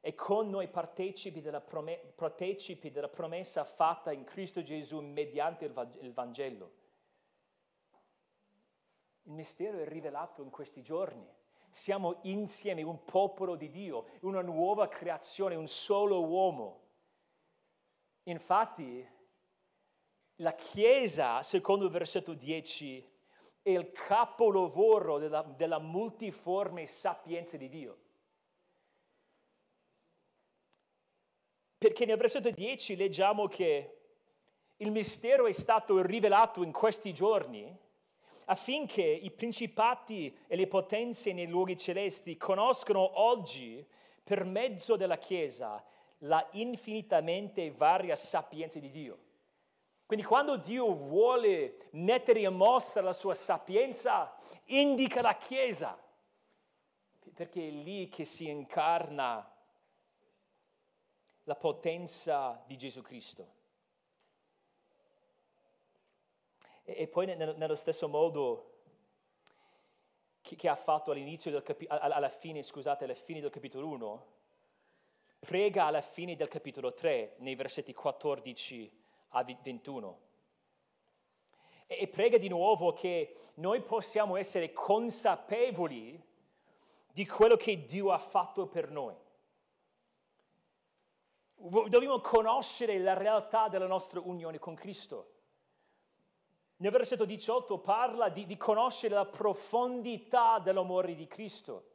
[0.00, 6.12] e con noi partecipi della, prom- partecipi della promessa fatta in Cristo Gesù mediante il
[6.12, 6.80] Vangelo.
[9.24, 11.24] Il mistero è rivelato in questi giorni.
[11.70, 16.80] Siamo insieme un popolo di Dio, una nuova creazione, un solo uomo.
[18.24, 19.06] Infatti,
[20.36, 23.10] la Chiesa, secondo il versetto 10,
[23.62, 27.98] è il capolavoro della, della multiforme sapienza di Dio.
[31.78, 33.98] Perché nel versetto 10 leggiamo che
[34.76, 37.76] il mistero è stato rivelato in questi giorni
[38.46, 43.84] affinché i principati e le potenze nei luoghi celesti conoscano oggi,
[44.22, 45.84] per mezzo della Chiesa,
[46.22, 49.30] la infinitamente varia sapienza di Dio.
[50.06, 55.98] Quindi quando Dio vuole mettere in mostra la sua sapienza, indica la Chiesa,
[57.34, 59.48] perché è lì che si incarna
[61.44, 63.60] la potenza di Gesù Cristo.
[66.84, 68.80] E, poi nello stesso modo
[70.42, 74.26] che, ha fatto all'inizio del capi- alla fine, scusate, alla fine del capitolo 1,
[75.44, 80.20] prega alla fine del capitolo 3, nei versetti 14 a 21.
[81.86, 86.18] e prega di nuovo che noi possiamo essere consapevoli
[87.12, 89.14] di quello che Dio ha fatto per noi.
[91.56, 95.32] Dobbiamo conoscere la realtà della nostra unione con Cristo.
[96.76, 101.91] Nel versetto 18 parla di, di conoscere la profondità dell'amore di Cristo.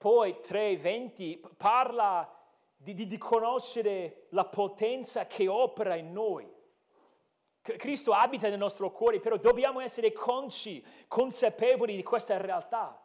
[0.00, 2.26] Poi 3.20 parla
[2.74, 6.50] di, di, di conoscere la potenza che opera in noi.
[7.60, 12.98] Cristo abita nel nostro cuore, però dobbiamo essere consci, consapevoli di questa realtà.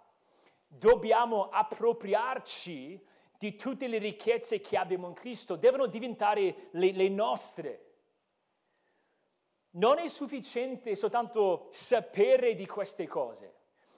[0.66, 3.06] Dobbiamo appropriarci
[3.38, 7.86] di tutte le ricchezze che abbiamo in Cristo, devono diventare le, le nostre.
[9.72, 13.54] Non è sufficiente soltanto sapere di queste cose,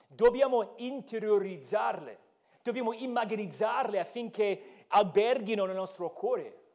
[0.08, 2.26] dobbiamo interiorizzarle,
[2.68, 6.65] dobbiamo immaginizzarle affinché alberghino nel nostro cuore.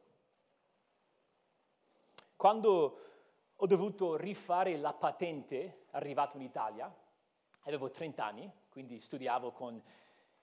[2.35, 2.99] Quando
[3.55, 6.93] ho dovuto rifare la patente, arrivato in Italia,
[7.61, 9.81] avevo 30 anni, quindi studiavo con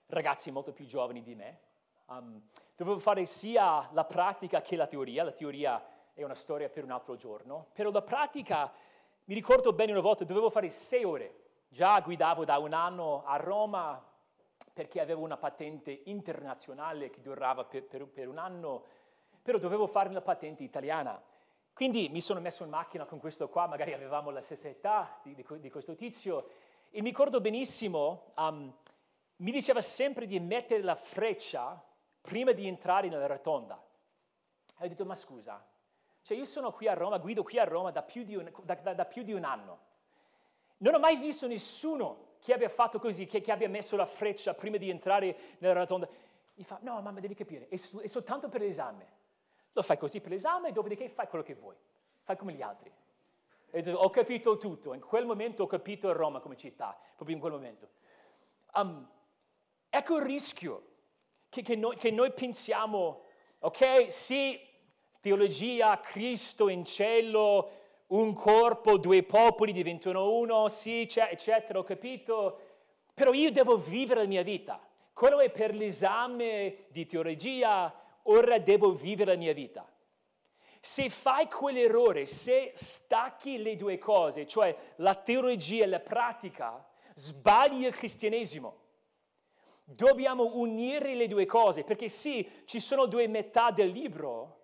[0.07, 1.59] ragazzi molto più giovani di me.
[2.05, 2.41] Um,
[2.75, 6.91] dovevo fare sia la pratica che la teoria, la teoria è una storia per un
[6.91, 8.71] altro giorno, però la pratica,
[9.25, 11.35] mi ricordo bene una volta, dovevo fare sei ore.
[11.67, 14.10] Già guidavo da un anno a Roma
[14.73, 18.85] perché avevo una patente internazionale che durava per, per, per un anno,
[19.41, 21.21] però dovevo fare una patente italiana.
[21.73, 25.33] Quindi mi sono messo in macchina con questo qua, magari avevamo la stessa età di,
[25.33, 26.47] di, di questo tizio,
[26.89, 28.73] e mi ricordo benissimo, um,
[29.37, 31.81] mi diceva sempre di mettere la freccia
[32.21, 33.81] prima di entrare nella rotonda.
[34.77, 35.65] E ho detto, ma scusa,
[36.21, 38.75] cioè io sono qui a Roma, guido qui a Roma da più di un, da,
[38.75, 39.79] da, da più di un anno.
[40.77, 44.55] Non ho mai visto nessuno che abbia fatto così, che, che, abbia messo la freccia
[44.55, 46.09] prima di entrare nella rotonda.
[46.55, 49.19] Mi fa, no mamma devi capire, è, è soltanto per l'esame.
[49.73, 51.75] Lo fai così per l'esame e dopodiché fai quello che vuoi.
[52.23, 52.91] Fai come gli altri.
[53.69, 57.53] E ho capito tutto, in quel momento ho capito Roma come città, proprio in quel
[57.53, 57.89] momento.
[58.73, 59.07] Um,
[59.89, 60.87] ecco il rischio
[61.47, 63.21] che, che, noi, che noi pensiamo,
[63.59, 64.59] ok, sì,
[65.21, 67.80] teologia, Cristo in cielo,
[68.11, 72.59] un corpo, due popoli diventano uno, sì, eccetera, ho capito,
[73.13, 74.79] però io devo vivere la mia vita.
[75.13, 77.93] Quello è per l'esame di teologia,
[78.23, 79.87] ora devo vivere la mia vita.
[80.79, 87.85] Se fai quell'errore, se stacchi le due cose, cioè la teologia e la pratica, sbagli
[87.85, 88.79] il cristianesimo.
[89.83, 94.63] Dobbiamo unire le due cose, perché sì, ci sono due metà del libro,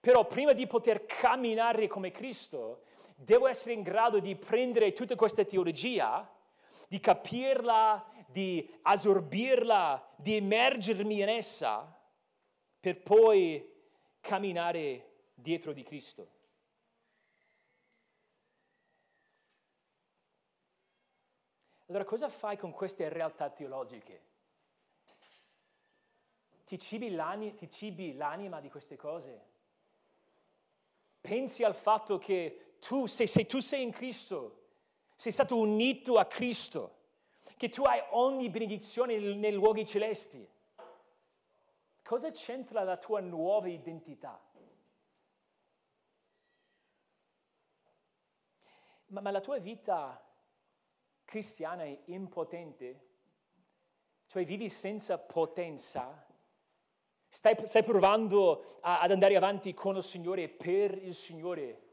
[0.00, 2.82] però prima di poter camminare come Cristo,
[3.20, 6.28] devo essere in grado di prendere tutta questa teologia,
[6.86, 12.00] di capirla, di assorbirla, di immergermi in essa,
[12.78, 13.68] per poi
[14.20, 16.36] camminare dietro di Cristo.
[21.86, 24.26] Allora cosa fai con queste realtà teologiche?
[26.64, 29.46] Ti cibi, ti cibi l'anima di queste cose?
[31.20, 34.66] Pensi al fatto che tu, se, se tu sei in Cristo,
[35.14, 36.96] sei stato unito a Cristo,
[37.56, 40.46] che tu hai ogni benedizione nei luoghi celesti.
[42.02, 44.40] Cosa c'entra la tua nuova identità?
[49.08, 50.22] Ma, ma la tua vita
[51.24, 53.06] cristiana è impotente?
[54.26, 56.26] Cioè vivi senza potenza?
[57.30, 61.87] Stai, stai provando a, ad andare avanti con il Signore per il Signore,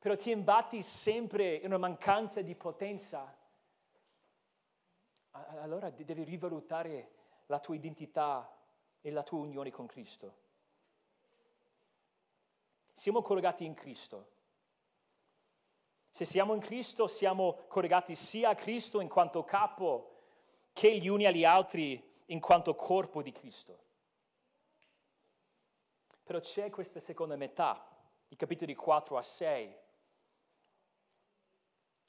[0.00, 3.36] però ti imbatti sempre in una mancanza di potenza?
[5.60, 7.10] Allora devi rivalutare
[7.46, 8.50] la tua identità
[9.02, 10.38] e la tua unione con Cristo.
[12.94, 14.38] Siamo collegati in Cristo.
[16.08, 20.16] Se siamo in Cristo, siamo collegati sia a Cristo in quanto capo
[20.72, 23.78] che gli uni agli altri in quanto corpo di Cristo.
[26.22, 27.86] Però c'è questa seconda metà,
[28.28, 29.88] i capitoli 4 a 6.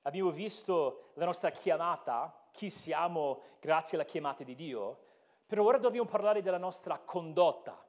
[0.03, 5.05] Abbiamo visto la nostra chiamata, chi siamo grazie alla chiamata di Dio,
[5.45, 7.85] però ora dobbiamo parlare della nostra condotta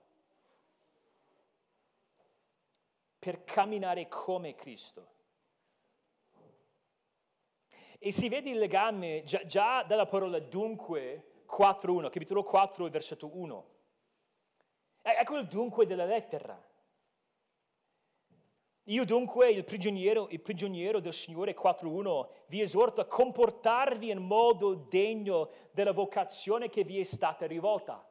[3.19, 5.11] per camminare come Cristo.
[7.99, 13.67] E si vede il legame già, già dalla parola dunque 4.1, capitolo 4, versetto 1.
[15.03, 16.61] Ecco il dunque della lettera.
[18.87, 24.75] Io dunque, il prigioniero, il prigioniero del Signore 4.1, vi esorto a comportarvi in modo
[24.75, 28.05] degno della vocazione che vi è stata rivolta.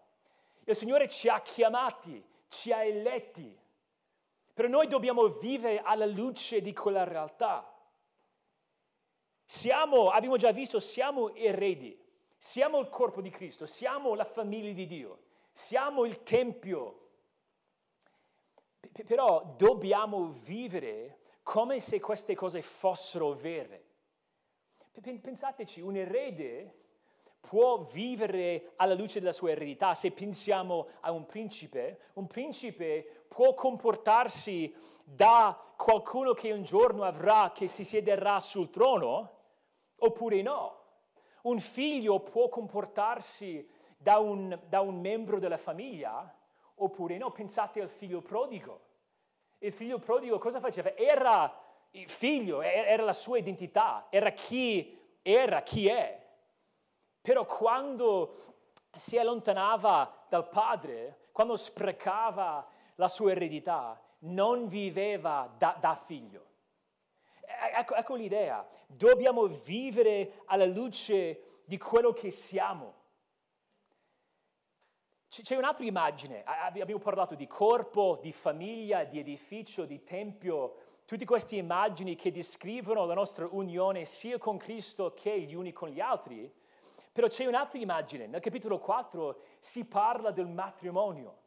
[0.63, 3.57] Il Signore ci ha chiamati, ci ha eletti,
[4.53, 7.67] però noi dobbiamo vivere alla luce di quella realtà.
[9.43, 11.99] Siamo, abbiamo già visto, siamo eredi,
[12.37, 15.19] siamo il corpo di Cristo, siamo la famiglia di Dio,
[15.51, 17.00] siamo il Tempio.
[18.91, 23.85] P- però dobbiamo vivere come se queste cose fossero vere.
[25.21, 26.75] Pensateci, un erede
[27.39, 29.93] può vivere alla luce della sua eredità.
[29.95, 34.73] Se pensiamo a un principe, un principe può comportarsi
[35.03, 39.39] da qualcuno che un giorno avrà, che si siederà sul trono,
[39.97, 40.79] oppure no.
[41.43, 43.67] Un figlio può comportarsi
[43.97, 46.31] da un, da un membro della famiglia,
[46.83, 47.31] oppure no.
[47.31, 48.89] Pensate al figlio prodigo.
[49.59, 50.95] Il figlio prodigo cosa faceva?
[50.95, 51.53] Era
[51.91, 56.19] figlio, era la sua identità, era chi era, chi è.
[57.21, 58.33] Però quando
[58.91, 66.45] si allontanava dal padre, quando sprecava la sua eredità, non viveva da, da figlio.
[67.75, 72.99] Ecco, ecco l'idea, dobbiamo vivere alla luce di quello che siamo.
[75.31, 80.75] C'è un'altra immagine, abbiamo parlato di corpo, di famiglia, di edificio, di tempio,
[81.05, 85.87] tutte queste immagini che descrivono la nostra unione sia con Cristo che gli uni con
[85.87, 86.53] gli altri.
[87.13, 91.37] Però c'è un'altra immagine, nel capitolo 4 si parla del matrimonio.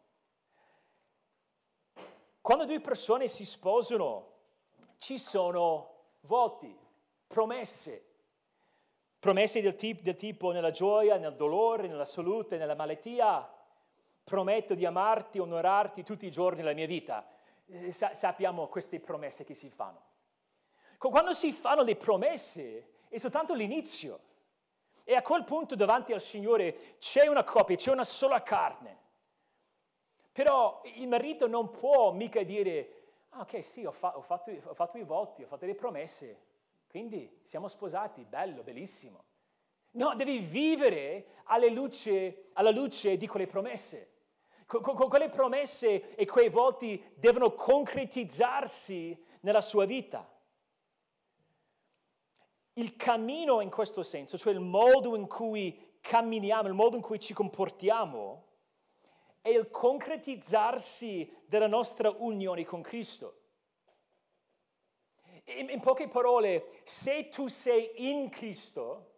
[2.41, 4.31] Quando due persone si sposano,
[4.97, 5.91] ci sono
[6.23, 6.75] voti,
[7.27, 8.03] promesse.
[9.19, 13.54] Promesse del tipo, del tipo nella gioia, nel dolore, nella salute, nella malattia.
[14.25, 17.27] Prometto di amarti, onorarti tutti i giorni della mia vita.
[17.67, 20.13] Eh, sa- sappiamo queste promesse che si fanno.
[20.97, 24.21] Quando si fanno le promesse è soltanto l'inizio.
[25.05, 29.03] E a quel punto davanti al Signore c'è una coppia, c'è una sola carne.
[30.33, 34.75] Però il marito non può mica dire, ah, ok, sì, ho, fa- ho, fatto, ho
[34.75, 36.41] fatto i voti, ho fatto le promesse,
[36.89, 39.23] quindi siamo sposati, bello, bellissimo.
[39.93, 44.14] No, devi vivere alla luce, alla luce di quelle promesse.
[44.67, 50.29] Con, quelle promesse e quei voti devono concretizzarsi nella sua vita
[52.75, 57.21] il cammino in questo senso, cioè il modo in cui camminiamo, il modo in cui
[57.21, 58.43] ci comportiamo,
[59.41, 63.41] è il concretizzarsi della nostra unione con Cristo.
[65.59, 69.11] In, in poche parole, se tu sei in Cristo,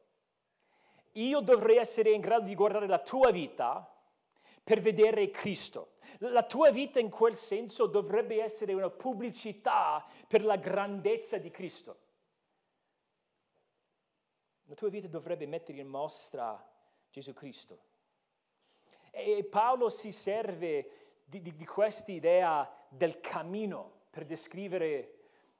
[1.13, 3.91] io dovrei essere in grado di guardare la tua vita
[4.67, 5.93] per vedere Cristo.
[6.19, 11.99] La tua vita in quel senso dovrebbe essere una pubblicità per la grandezza di Cristo.
[14.65, 16.61] La tua vita dovrebbe mettere in mostra
[17.09, 17.79] Gesù Cristo.
[19.13, 25.13] E Paolo si serve di, di, di questa idea del cammino per descrivere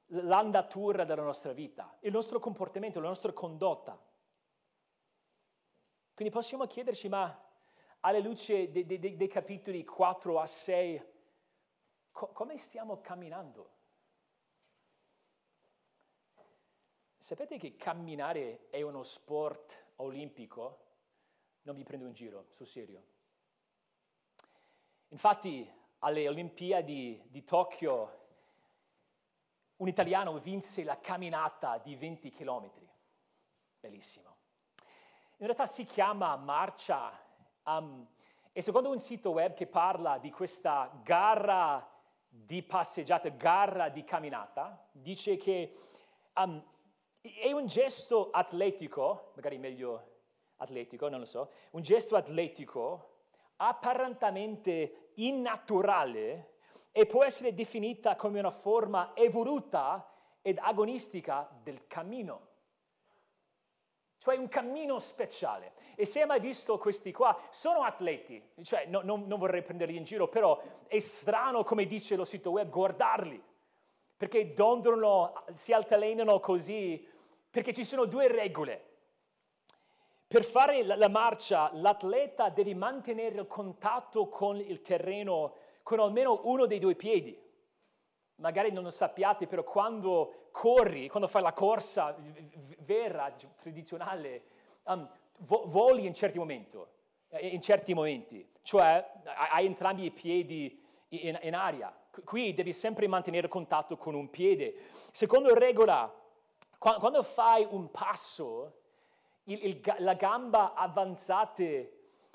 [0.07, 3.97] l'andatura della nostra vita, il nostro comportamento, la nostra condotta.
[6.13, 7.46] Quindi possiamo chiederci, ma
[8.07, 11.05] alla luce dei, dei, dei capitoli 4 a 6,
[12.11, 13.75] co- come stiamo camminando?
[17.17, 20.85] Sapete che camminare è uno sport olimpico?
[21.63, 23.03] Non vi prendo in giro, sul serio.
[25.09, 28.25] Infatti, alle Olimpiadi di Tokyo,
[29.77, 32.71] un italiano vinse la camminata di 20 km.
[33.81, 34.35] Bellissimo.
[35.39, 37.26] In realtà si chiama marcia
[37.67, 38.05] um,
[38.51, 41.87] e secondo un sito web che parla di questa gara
[42.27, 45.73] di passeggiata, gara di camminata, dice che
[46.35, 46.63] um,
[47.21, 50.15] è un gesto atletico, magari meglio
[50.57, 53.15] atletico, non lo so, un gesto atletico
[53.57, 56.55] apparentemente innaturale
[56.91, 60.09] e può essere definita come una forma evoluta
[60.41, 62.46] ed agonistica del cammino.
[64.17, 65.73] Cioè un cammino speciale.
[65.95, 69.95] E se hai mai visto questi qua, sono atleti, cioè no, non, non vorrei prenderli
[69.95, 73.41] in giro, però è strano, come dice lo sito web, guardarli,
[74.15, 77.15] perché dondolano, si altalenano così
[77.49, 78.85] perché ci sono due regole.
[80.27, 85.53] Per fare la, la marcia l'atleta deve mantenere il contatto con il terreno
[85.83, 87.35] con almeno uno dei due piedi.
[88.37, 92.15] Magari non lo sappiate, però quando corri, quando fai la corsa
[92.79, 94.43] vera, tradizionale,
[94.83, 95.09] um,
[95.39, 96.77] voli in certi momenti,
[97.29, 99.05] eh, in certi momenti, cioè
[99.51, 101.95] hai entrambi i piedi in, in aria.
[102.23, 104.75] Qui devi sempre mantenere contatto con un piede.
[105.11, 106.11] Secondo regola,
[106.77, 108.73] quando fai un passo,
[109.45, 111.63] il, il, la gamba avanzata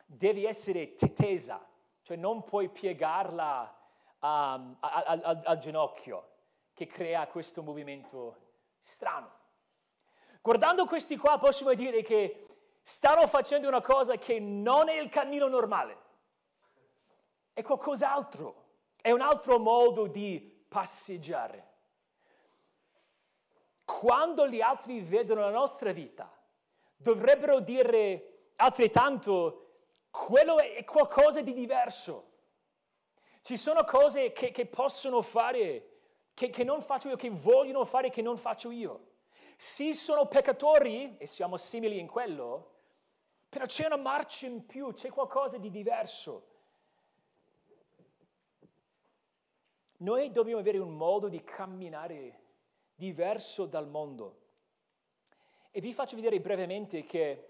[0.07, 1.65] deve essere tesa,
[2.03, 3.82] cioè non puoi piegarla
[4.23, 6.29] um, al, al, al ginocchio,
[6.73, 8.37] che crea questo movimento
[8.81, 9.41] strano.
[10.41, 12.47] Guardando questi qua possiamo dire che
[12.81, 16.01] stanno facendo una cosa che non è il cammino normale,
[17.53, 18.65] è qualcos'altro,
[19.01, 21.71] è un altro modo di passeggiare.
[23.85, 26.33] Quando gli altri vedono la nostra vita,
[26.97, 29.59] dovrebbero dire altrettanto,
[30.11, 32.32] quello è qualcosa di diverso.
[33.43, 35.89] Ci sono cose che, che possono fare,
[36.33, 39.11] che, che non faccio io, che vogliono fare, che non faccio io.
[39.57, 42.71] Sì, sono peccatori e siamo simili in quello,
[43.49, 46.47] però c'è una marcia in più, c'è qualcosa di diverso.
[49.99, 52.41] Noi dobbiamo avere un modo di camminare
[52.95, 54.39] diverso dal mondo.
[55.73, 57.49] E vi faccio vedere brevemente che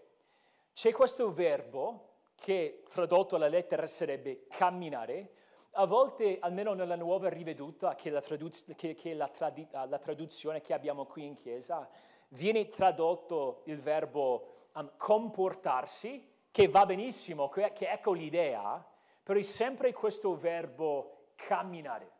[0.73, 5.33] c'è questo verbo che tradotto alla lettera sarebbe camminare,
[5.75, 10.61] a volte, almeno nella nuova riveduta, che la, traduz- che, che la, tradi- la traduzione
[10.61, 11.89] che abbiamo qui in chiesa,
[12.29, 18.85] viene tradotto il verbo um, comportarsi, che va benissimo, che, che ecco l'idea,
[19.23, 22.11] però è sempre questo verbo camminare.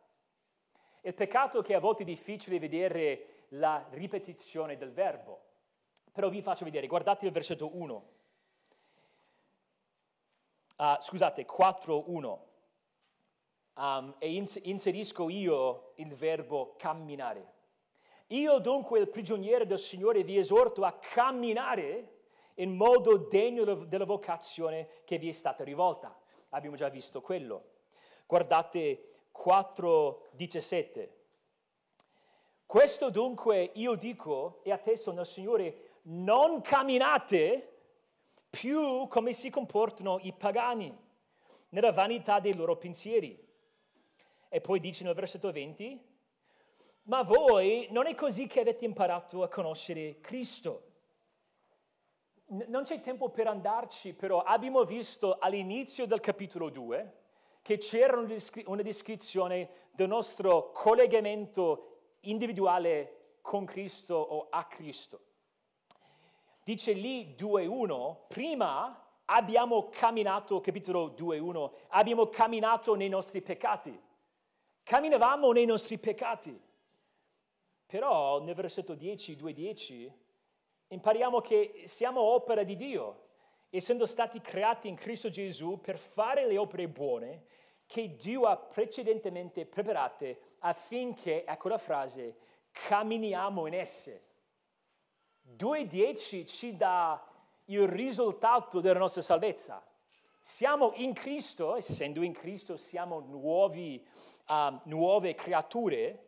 [1.01, 5.41] Il peccato è che a volte è difficile vedere la ripetizione del verbo,
[6.11, 7.93] però vi faccio vedere, guardate il versetto 1.
[7.93, 8.01] Uh,
[10.77, 12.51] ah, scusate, 4.1
[13.75, 17.51] um, e inserisco io il verbo camminare.
[18.27, 22.09] Io dunque, il prigioniero del Signore, vi esorto a camminare
[22.55, 26.17] in modo degno della vocazione che vi è stata rivolta.
[26.49, 27.71] Abbiamo già visto quello.
[28.25, 31.09] Guardate 4:17.
[32.65, 37.69] Questo dunque io dico e attesto nel Signore, non camminate
[38.49, 40.95] più come si comportano i pagani,
[41.69, 43.52] nella vanità dei loro pensieri
[44.53, 45.99] e poi dice nel versetto 20,
[47.05, 50.91] ma voi non è così che avete imparato a conoscere Cristo.
[52.49, 57.13] N- non c'è tempo per andarci, però abbiamo visto all'inizio del capitolo 2
[57.63, 58.15] che c'era
[58.65, 65.19] una descrizione del nostro collegamento individuale con Cristo o a Cristo.
[66.63, 74.11] Dice lì 2.1, prima abbiamo camminato, capitolo 2.1, abbiamo camminato nei nostri peccati
[74.83, 76.59] camminavamo nei nostri peccati.
[77.85, 80.11] Però nel versetto 10, 2.10,
[80.87, 83.21] impariamo che siamo opera di Dio,
[83.69, 87.45] essendo stati creati in Cristo Gesù per fare le opere buone
[87.85, 92.37] che Dio ha precedentemente preparate affinché, ecco la frase,
[92.71, 94.21] camminiamo in esse.
[95.57, 97.23] 2.10 ci dà
[97.65, 99.85] il risultato della nostra salvezza.
[100.39, 104.05] Siamo in Cristo, essendo in Cristo siamo nuovi
[104.47, 106.27] uh, nuove creature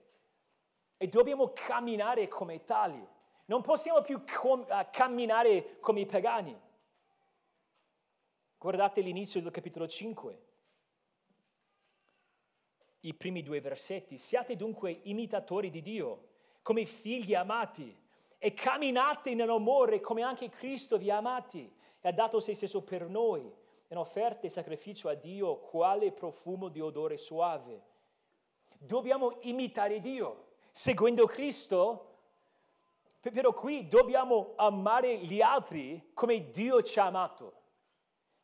[0.97, 3.05] e dobbiamo camminare come tali.
[3.45, 6.59] Non possiamo più com- uh, camminare come i pagani.
[8.57, 10.39] Guardate l'inizio del capitolo 5,
[13.01, 14.17] i primi due versetti.
[14.17, 16.29] Siate dunque imitatori di Dio,
[16.63, 18.03] come figli amati,
[18.39, 23.07] e camminate nell'amore come anche Cristo vi ha amati e ha dato se stesso per
[23.07, 23.51] noi,
[23.87, 27.93] in offerta e sacrificio a Dio, quale profumo di odore suave
[28.85, 30.43] dobbiamo imitare Dio.
[30.71, 32.17] Seguendo Cristo,
[33.19, 37.61] però qui dobbiamo amare gli altri come Dio ci ha amato.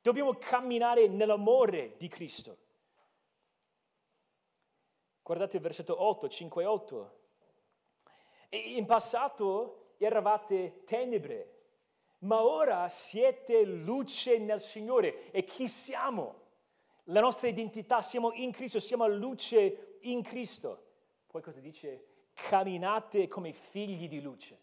[0.02, 2.58] Dobbiamo camminare nell'amore di Cristo.
[5.22, 7.20] Guardate il versetto 8, 5 e 8.
[8.50, 11.60] E in passato eravate tenebre,
[12.20, 15.32] ma ora siete luce nel Signore.
[15.32, 16.41] E chi siamo?
[17.06, 20.90] La nostra identità, siamo in Cristo, siamo luce in Cristo.
[21.28, 22.06] Poi cosa dice?
[22.34, 24.60] Camminate come figli di luce.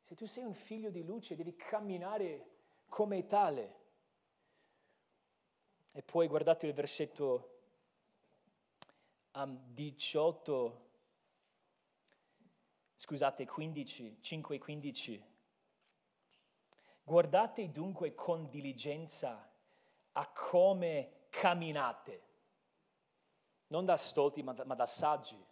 [0.00, 2.46] Se tu sei un figlio di luce devi camminare
[2.88, 3.76] come tale.
[5.92, 7.60] E poi guardate il versetto
[9.32, 10.86] um, 18,
[12.94, 15.24] scusate, 15, 5 e 15.
[17.04, 19.47] Guardate dunque con diligenza
[20.18, 22.26] a come camminate
[23.68, 25.46] non da stolti ma da, ma da saggi.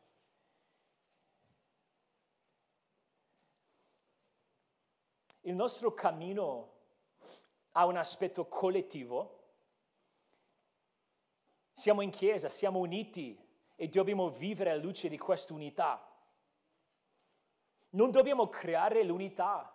[5.43, 6.73] Il nostro cammino
[7.73, 9.35] ha un aspetto collettivo.
[11.71, 13.39] Siamo in chiesa, siamo uniti
[13.77, 16.03] e dobbiamo vivere alla luce di questa unità.
[17.91, 19.73] Non dobbiamo creare l'unità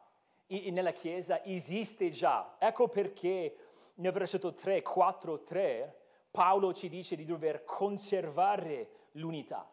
[0.48, 2.58] nella chiesa, esiste già.
[2.60, 9.70] Ecco perché nel versetto 3, 4, 3 Paolo ci dice di dover conservare l'unità.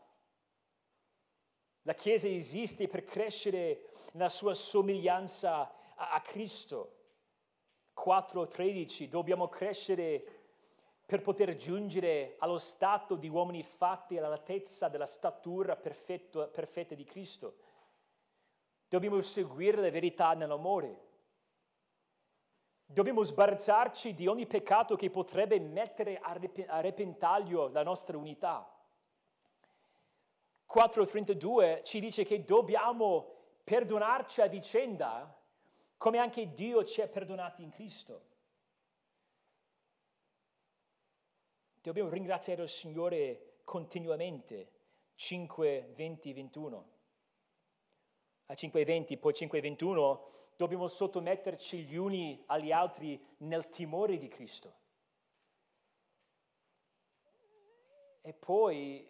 [1.83, 6.97] La Chiesa esiste per crescere nella sua somiglianza a, a Cristo.
[7.97, 10.37] 4.13, dobbiamo crescere
[11.07, 17.57] per poter giungere allo stato di uomini fatti all'altezza della statura perfetto, perfetta di Cristo.
[18.89, 21.07] Dobbiamo seguire la verità nell'amore.
[22.91, 28.66] Dobbiamo sbarazzarci di ogni peccato che potrebbe mettere a repentaglio la nostra unità.
[30.66, 35.39] 4.32 ci dice che dobbiamo perdonarci a vicenda
[35.99, 38.22] come anche Dio ci ha perdonati in Cristo.
[41.82, 44.72] Dobbiamo ringraziare il Signore continuamente.
[45.14, 46.89] 5, 20, 21.
[48.47, 50.28] A 5, 20, poi 5, 21,
[50.59, 54.75] dobbiamo sottometterci gli uni agli altri nel timore di Cristo.
[58.21, 59.09] E poi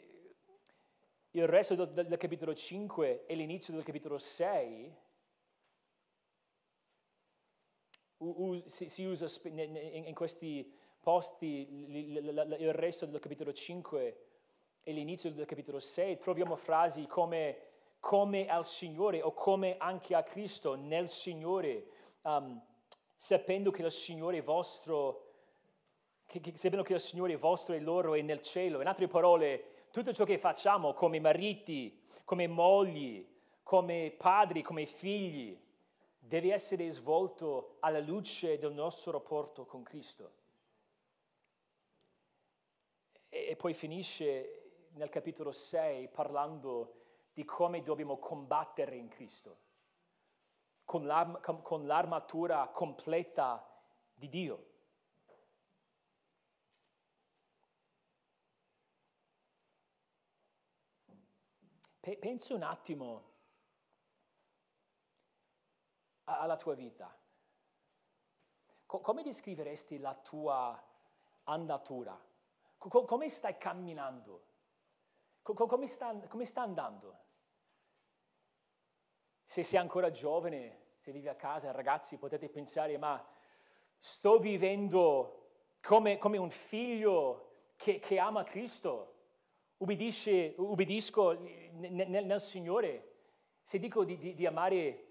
[1.31, 4.97] il resto del, del, capitolo 5 e l'inizio del capitolo 6
[8.19, 10.71] u, si, si, usa in, in questi
[11.01, 14.27] posti il resto del capitolo 5
[14.83, 20.23] e l'inizio del capitolo 6 troviamo frasi come come al Signore o come anche a
[20.23, 21.89] Cristo nel Signore,
[22.23, 22.61] um,
[23.15, 25.33] sapendo che il Signore vostro,
[26.27, 28.81] che, che, sapendo che il Signore vostro e loro è nel cielo.
[28.81, 33.27] In altre parole, tutto ciò che facciamo come mariti, come mogli,
[33.63, 35.59] come padri, come figli,
[36.19, 40.33] deve essere svolto alla luce del nostro rapporto con Cristo.
[43.29, 46.95] E, poi finisce nel capitolo 6 parlando
[47.39, 49.59] di come dobbiamo combattere in Cristo,
[50.85, 53.65] con, l'arm- con l'armatura completa
[54.13, 54.67] di Dio.
[62.19, 63.23] pensa un attimo
[66.25, 67.17] alla tua vita.
[68.87, 70.83] come descriveresti la tua
[71.45, 72.21] andatura?
[72.79, 74.47] come stai camminando?
[75.43, 77.27] come, sta, come sta andando?
[79.51, 83.27] Se sei ancora giovane, se vivi a casa, ragazzi, potete pensare, ma
[83.99, 89.15] sto vivendo come, come un figlio che, che ama Cristo?
[89.79, 91.33] Ubbidisce, ubbidisco
[91.79, 93.15] nel, nel, Signore.
[93.63, 95.07] Se dico di, di, di, amare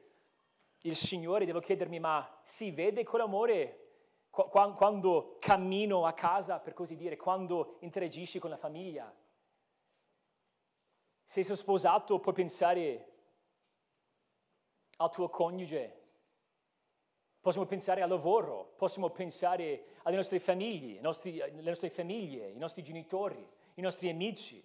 [0.82, 3.86] il Signore, devo chiedermi, ma si vede quell'amore
[4.30, 9.12] quando cammino a casa, per così dire, quando interagisci con la famiglia?
[11.24, 13.16] Se sei sposato, puoi pensare
[14.98, 16.04] al tuo coniuge,
[17.40, 22.84] possiamo pensare al lavoro, possiamo pensare alle nostre famiglie, nostri, alle nostre famiglie, i nostri
[22.84, 24.64] genitori i nostri amici.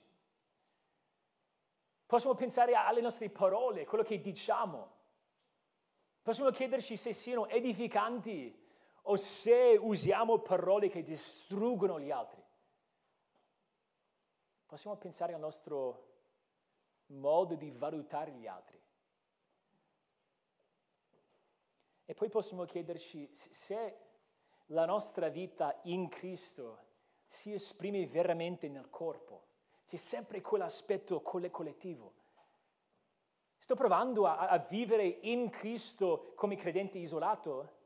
[2.06, 5.00] Possiamo pensare alle nostre parole, quello che diciamo.
[6.22, 8.58] Possiamo chiederci se siano edificanti
[9.02, 12.42] o se usiamo parole che distruggono gli altri.
[14.66, 16.10] Possiamo pensare al nostro
[17.06, 18.81] modo di valutare gli altri.
[22.12, 23.96] E poi possiamo chiederci se
[24.66, 26.80] la nostra vita in Cristo
[27.26, 29.46] si esprime veramente nel corpo.
[29.86, 32.12] C'è sempre quell'aspetto collettivo.
[33.56, 37.80] Sto provando a, a vivere in Cristo come credente isolato?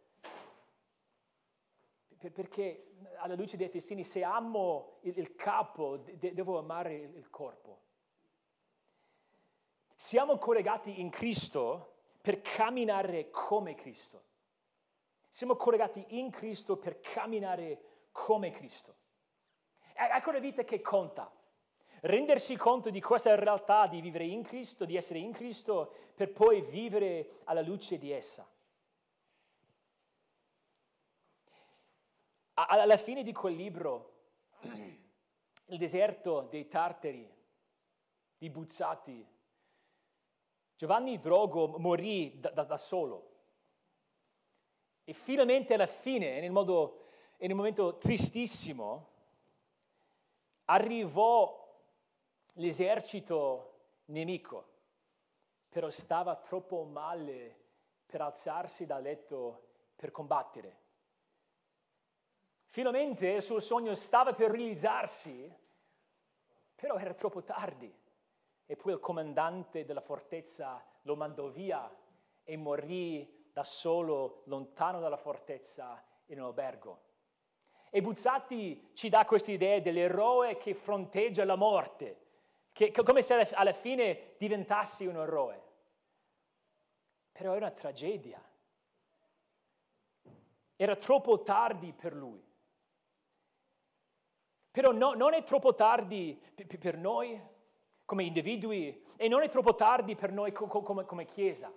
[2.32, 7.30] perché alla luce dei festini, se amo il, il capo, de, devo amare il, il
[7.30, 7.82] corpo.
[9.94, 11.95] Siamo collegati in Cristo
[12.26, 14.24] per camminare come Cristo.
[15.28, 18.96] Siamo collegati in Cristo per camminare come Cristo.
[19.94, 21.32] Ecco la vita che conta.
[22.00, 26.62] Rendersi conto di questa realtà di vivere in Cristo, di essere in Cristo, per poi
[26.62, 28.44] vivere alla luce di essa.
[32.54, 34.14] Alla fine di quel libro,
[35.66, 37.32] il deserto dei tartari,
[38.36, 39.34] di Buzzati,
[40.76, 43.34] Giovanni Drogo morì da, da, da solo.
[45.04, 47.04] E finalmente alla fine, in, modo,
[47.38, 49.08] un momento tristissimo,
[50.66, 51.64] arrivò
[52.54, 53.72] l'esercito
[54.06, 54.68] nemico,
[55.70, 57.64] però stava troppo male
[58.04, 60.84] per alzarsi dal letto per combattere.
[62.66, 65.50] Finalmente il suo sogno stava per realizzarsi,
[66.74, 68.04] però era troppo tardi.
[68.66, 71.88] E poi il comandante della fortezza lo mandò via
[72.42, 77.04] e morì da solo, lontano dalla fortezza, in un albergo.
[77.90, 82.24] E Buzzati ci dà questa idea dell'eroe che fronteggia la morte,
[82.72, 85.62] che, come se alla fine diventassi un eroe.
[87.32, 88.42] Però è una tragedia.
[90.74, 92.44] Era troppo tardi per lui.
[94.70, 97.40] Però no, non è troppo tardi per, per noi
[98.06, 101.70] come individui e non è troppo tardi per noi come, come Chiesa.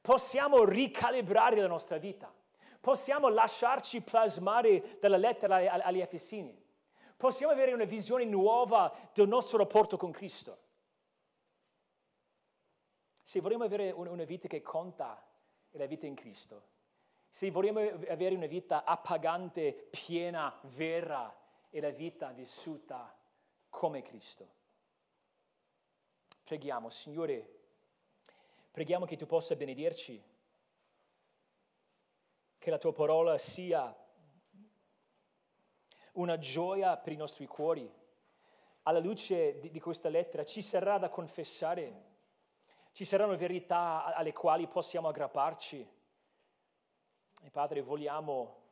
[0.00, 2.32] Possiamo ricalibrare la nostra vita.
[2.80, 6.66] Possiamo lasciarci plasmare dalla lettera agli Efesini
[7.18, 10.66] possiamo avere una visione nuova del nostro rapporto con Cristo.
[13.22, 15.22] Se vogliamo avere una vita che conta,
[15.68, 16.76] è la vita in Cristo.
[17.28, 21.36] Se vogliamo avere una vita appagante, piena, vera,
[21.68, 23.14] è la vita vissuta
[23.68, 24.56] come Cristo.
[26.48, 27.46] Preghiamo, Signore,
[28.70, 30.24] preghiamo che tu possa benedirci,
[32.56, 33.94] che la tua parola sia
[36.12, 37.92] una gioia per i nostri cuori.
[38.84, 42.04] Alla luce di, di questa lettera ci sarà da confessare,
[42.92, 45.86] ci saranno verità alle quali possiamo aggrapparci.
[47.42, 48.62] E Padre, vogliamo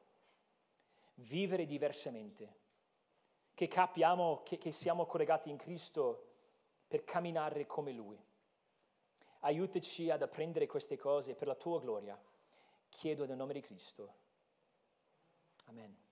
[1.17, 2.55] vivere diversamente,
[3.53, 6.26] che capiamo che, che siamo collegati in Cristo
[6.97, 8.19] per camminare come Lui.
[9.41, 12.19] Aiutaci ad apprendere queste cose per la tua gloria.
[12.89, 14.15] Chiedo nel nome di Cristo.
[15.67, 16.06] Amen.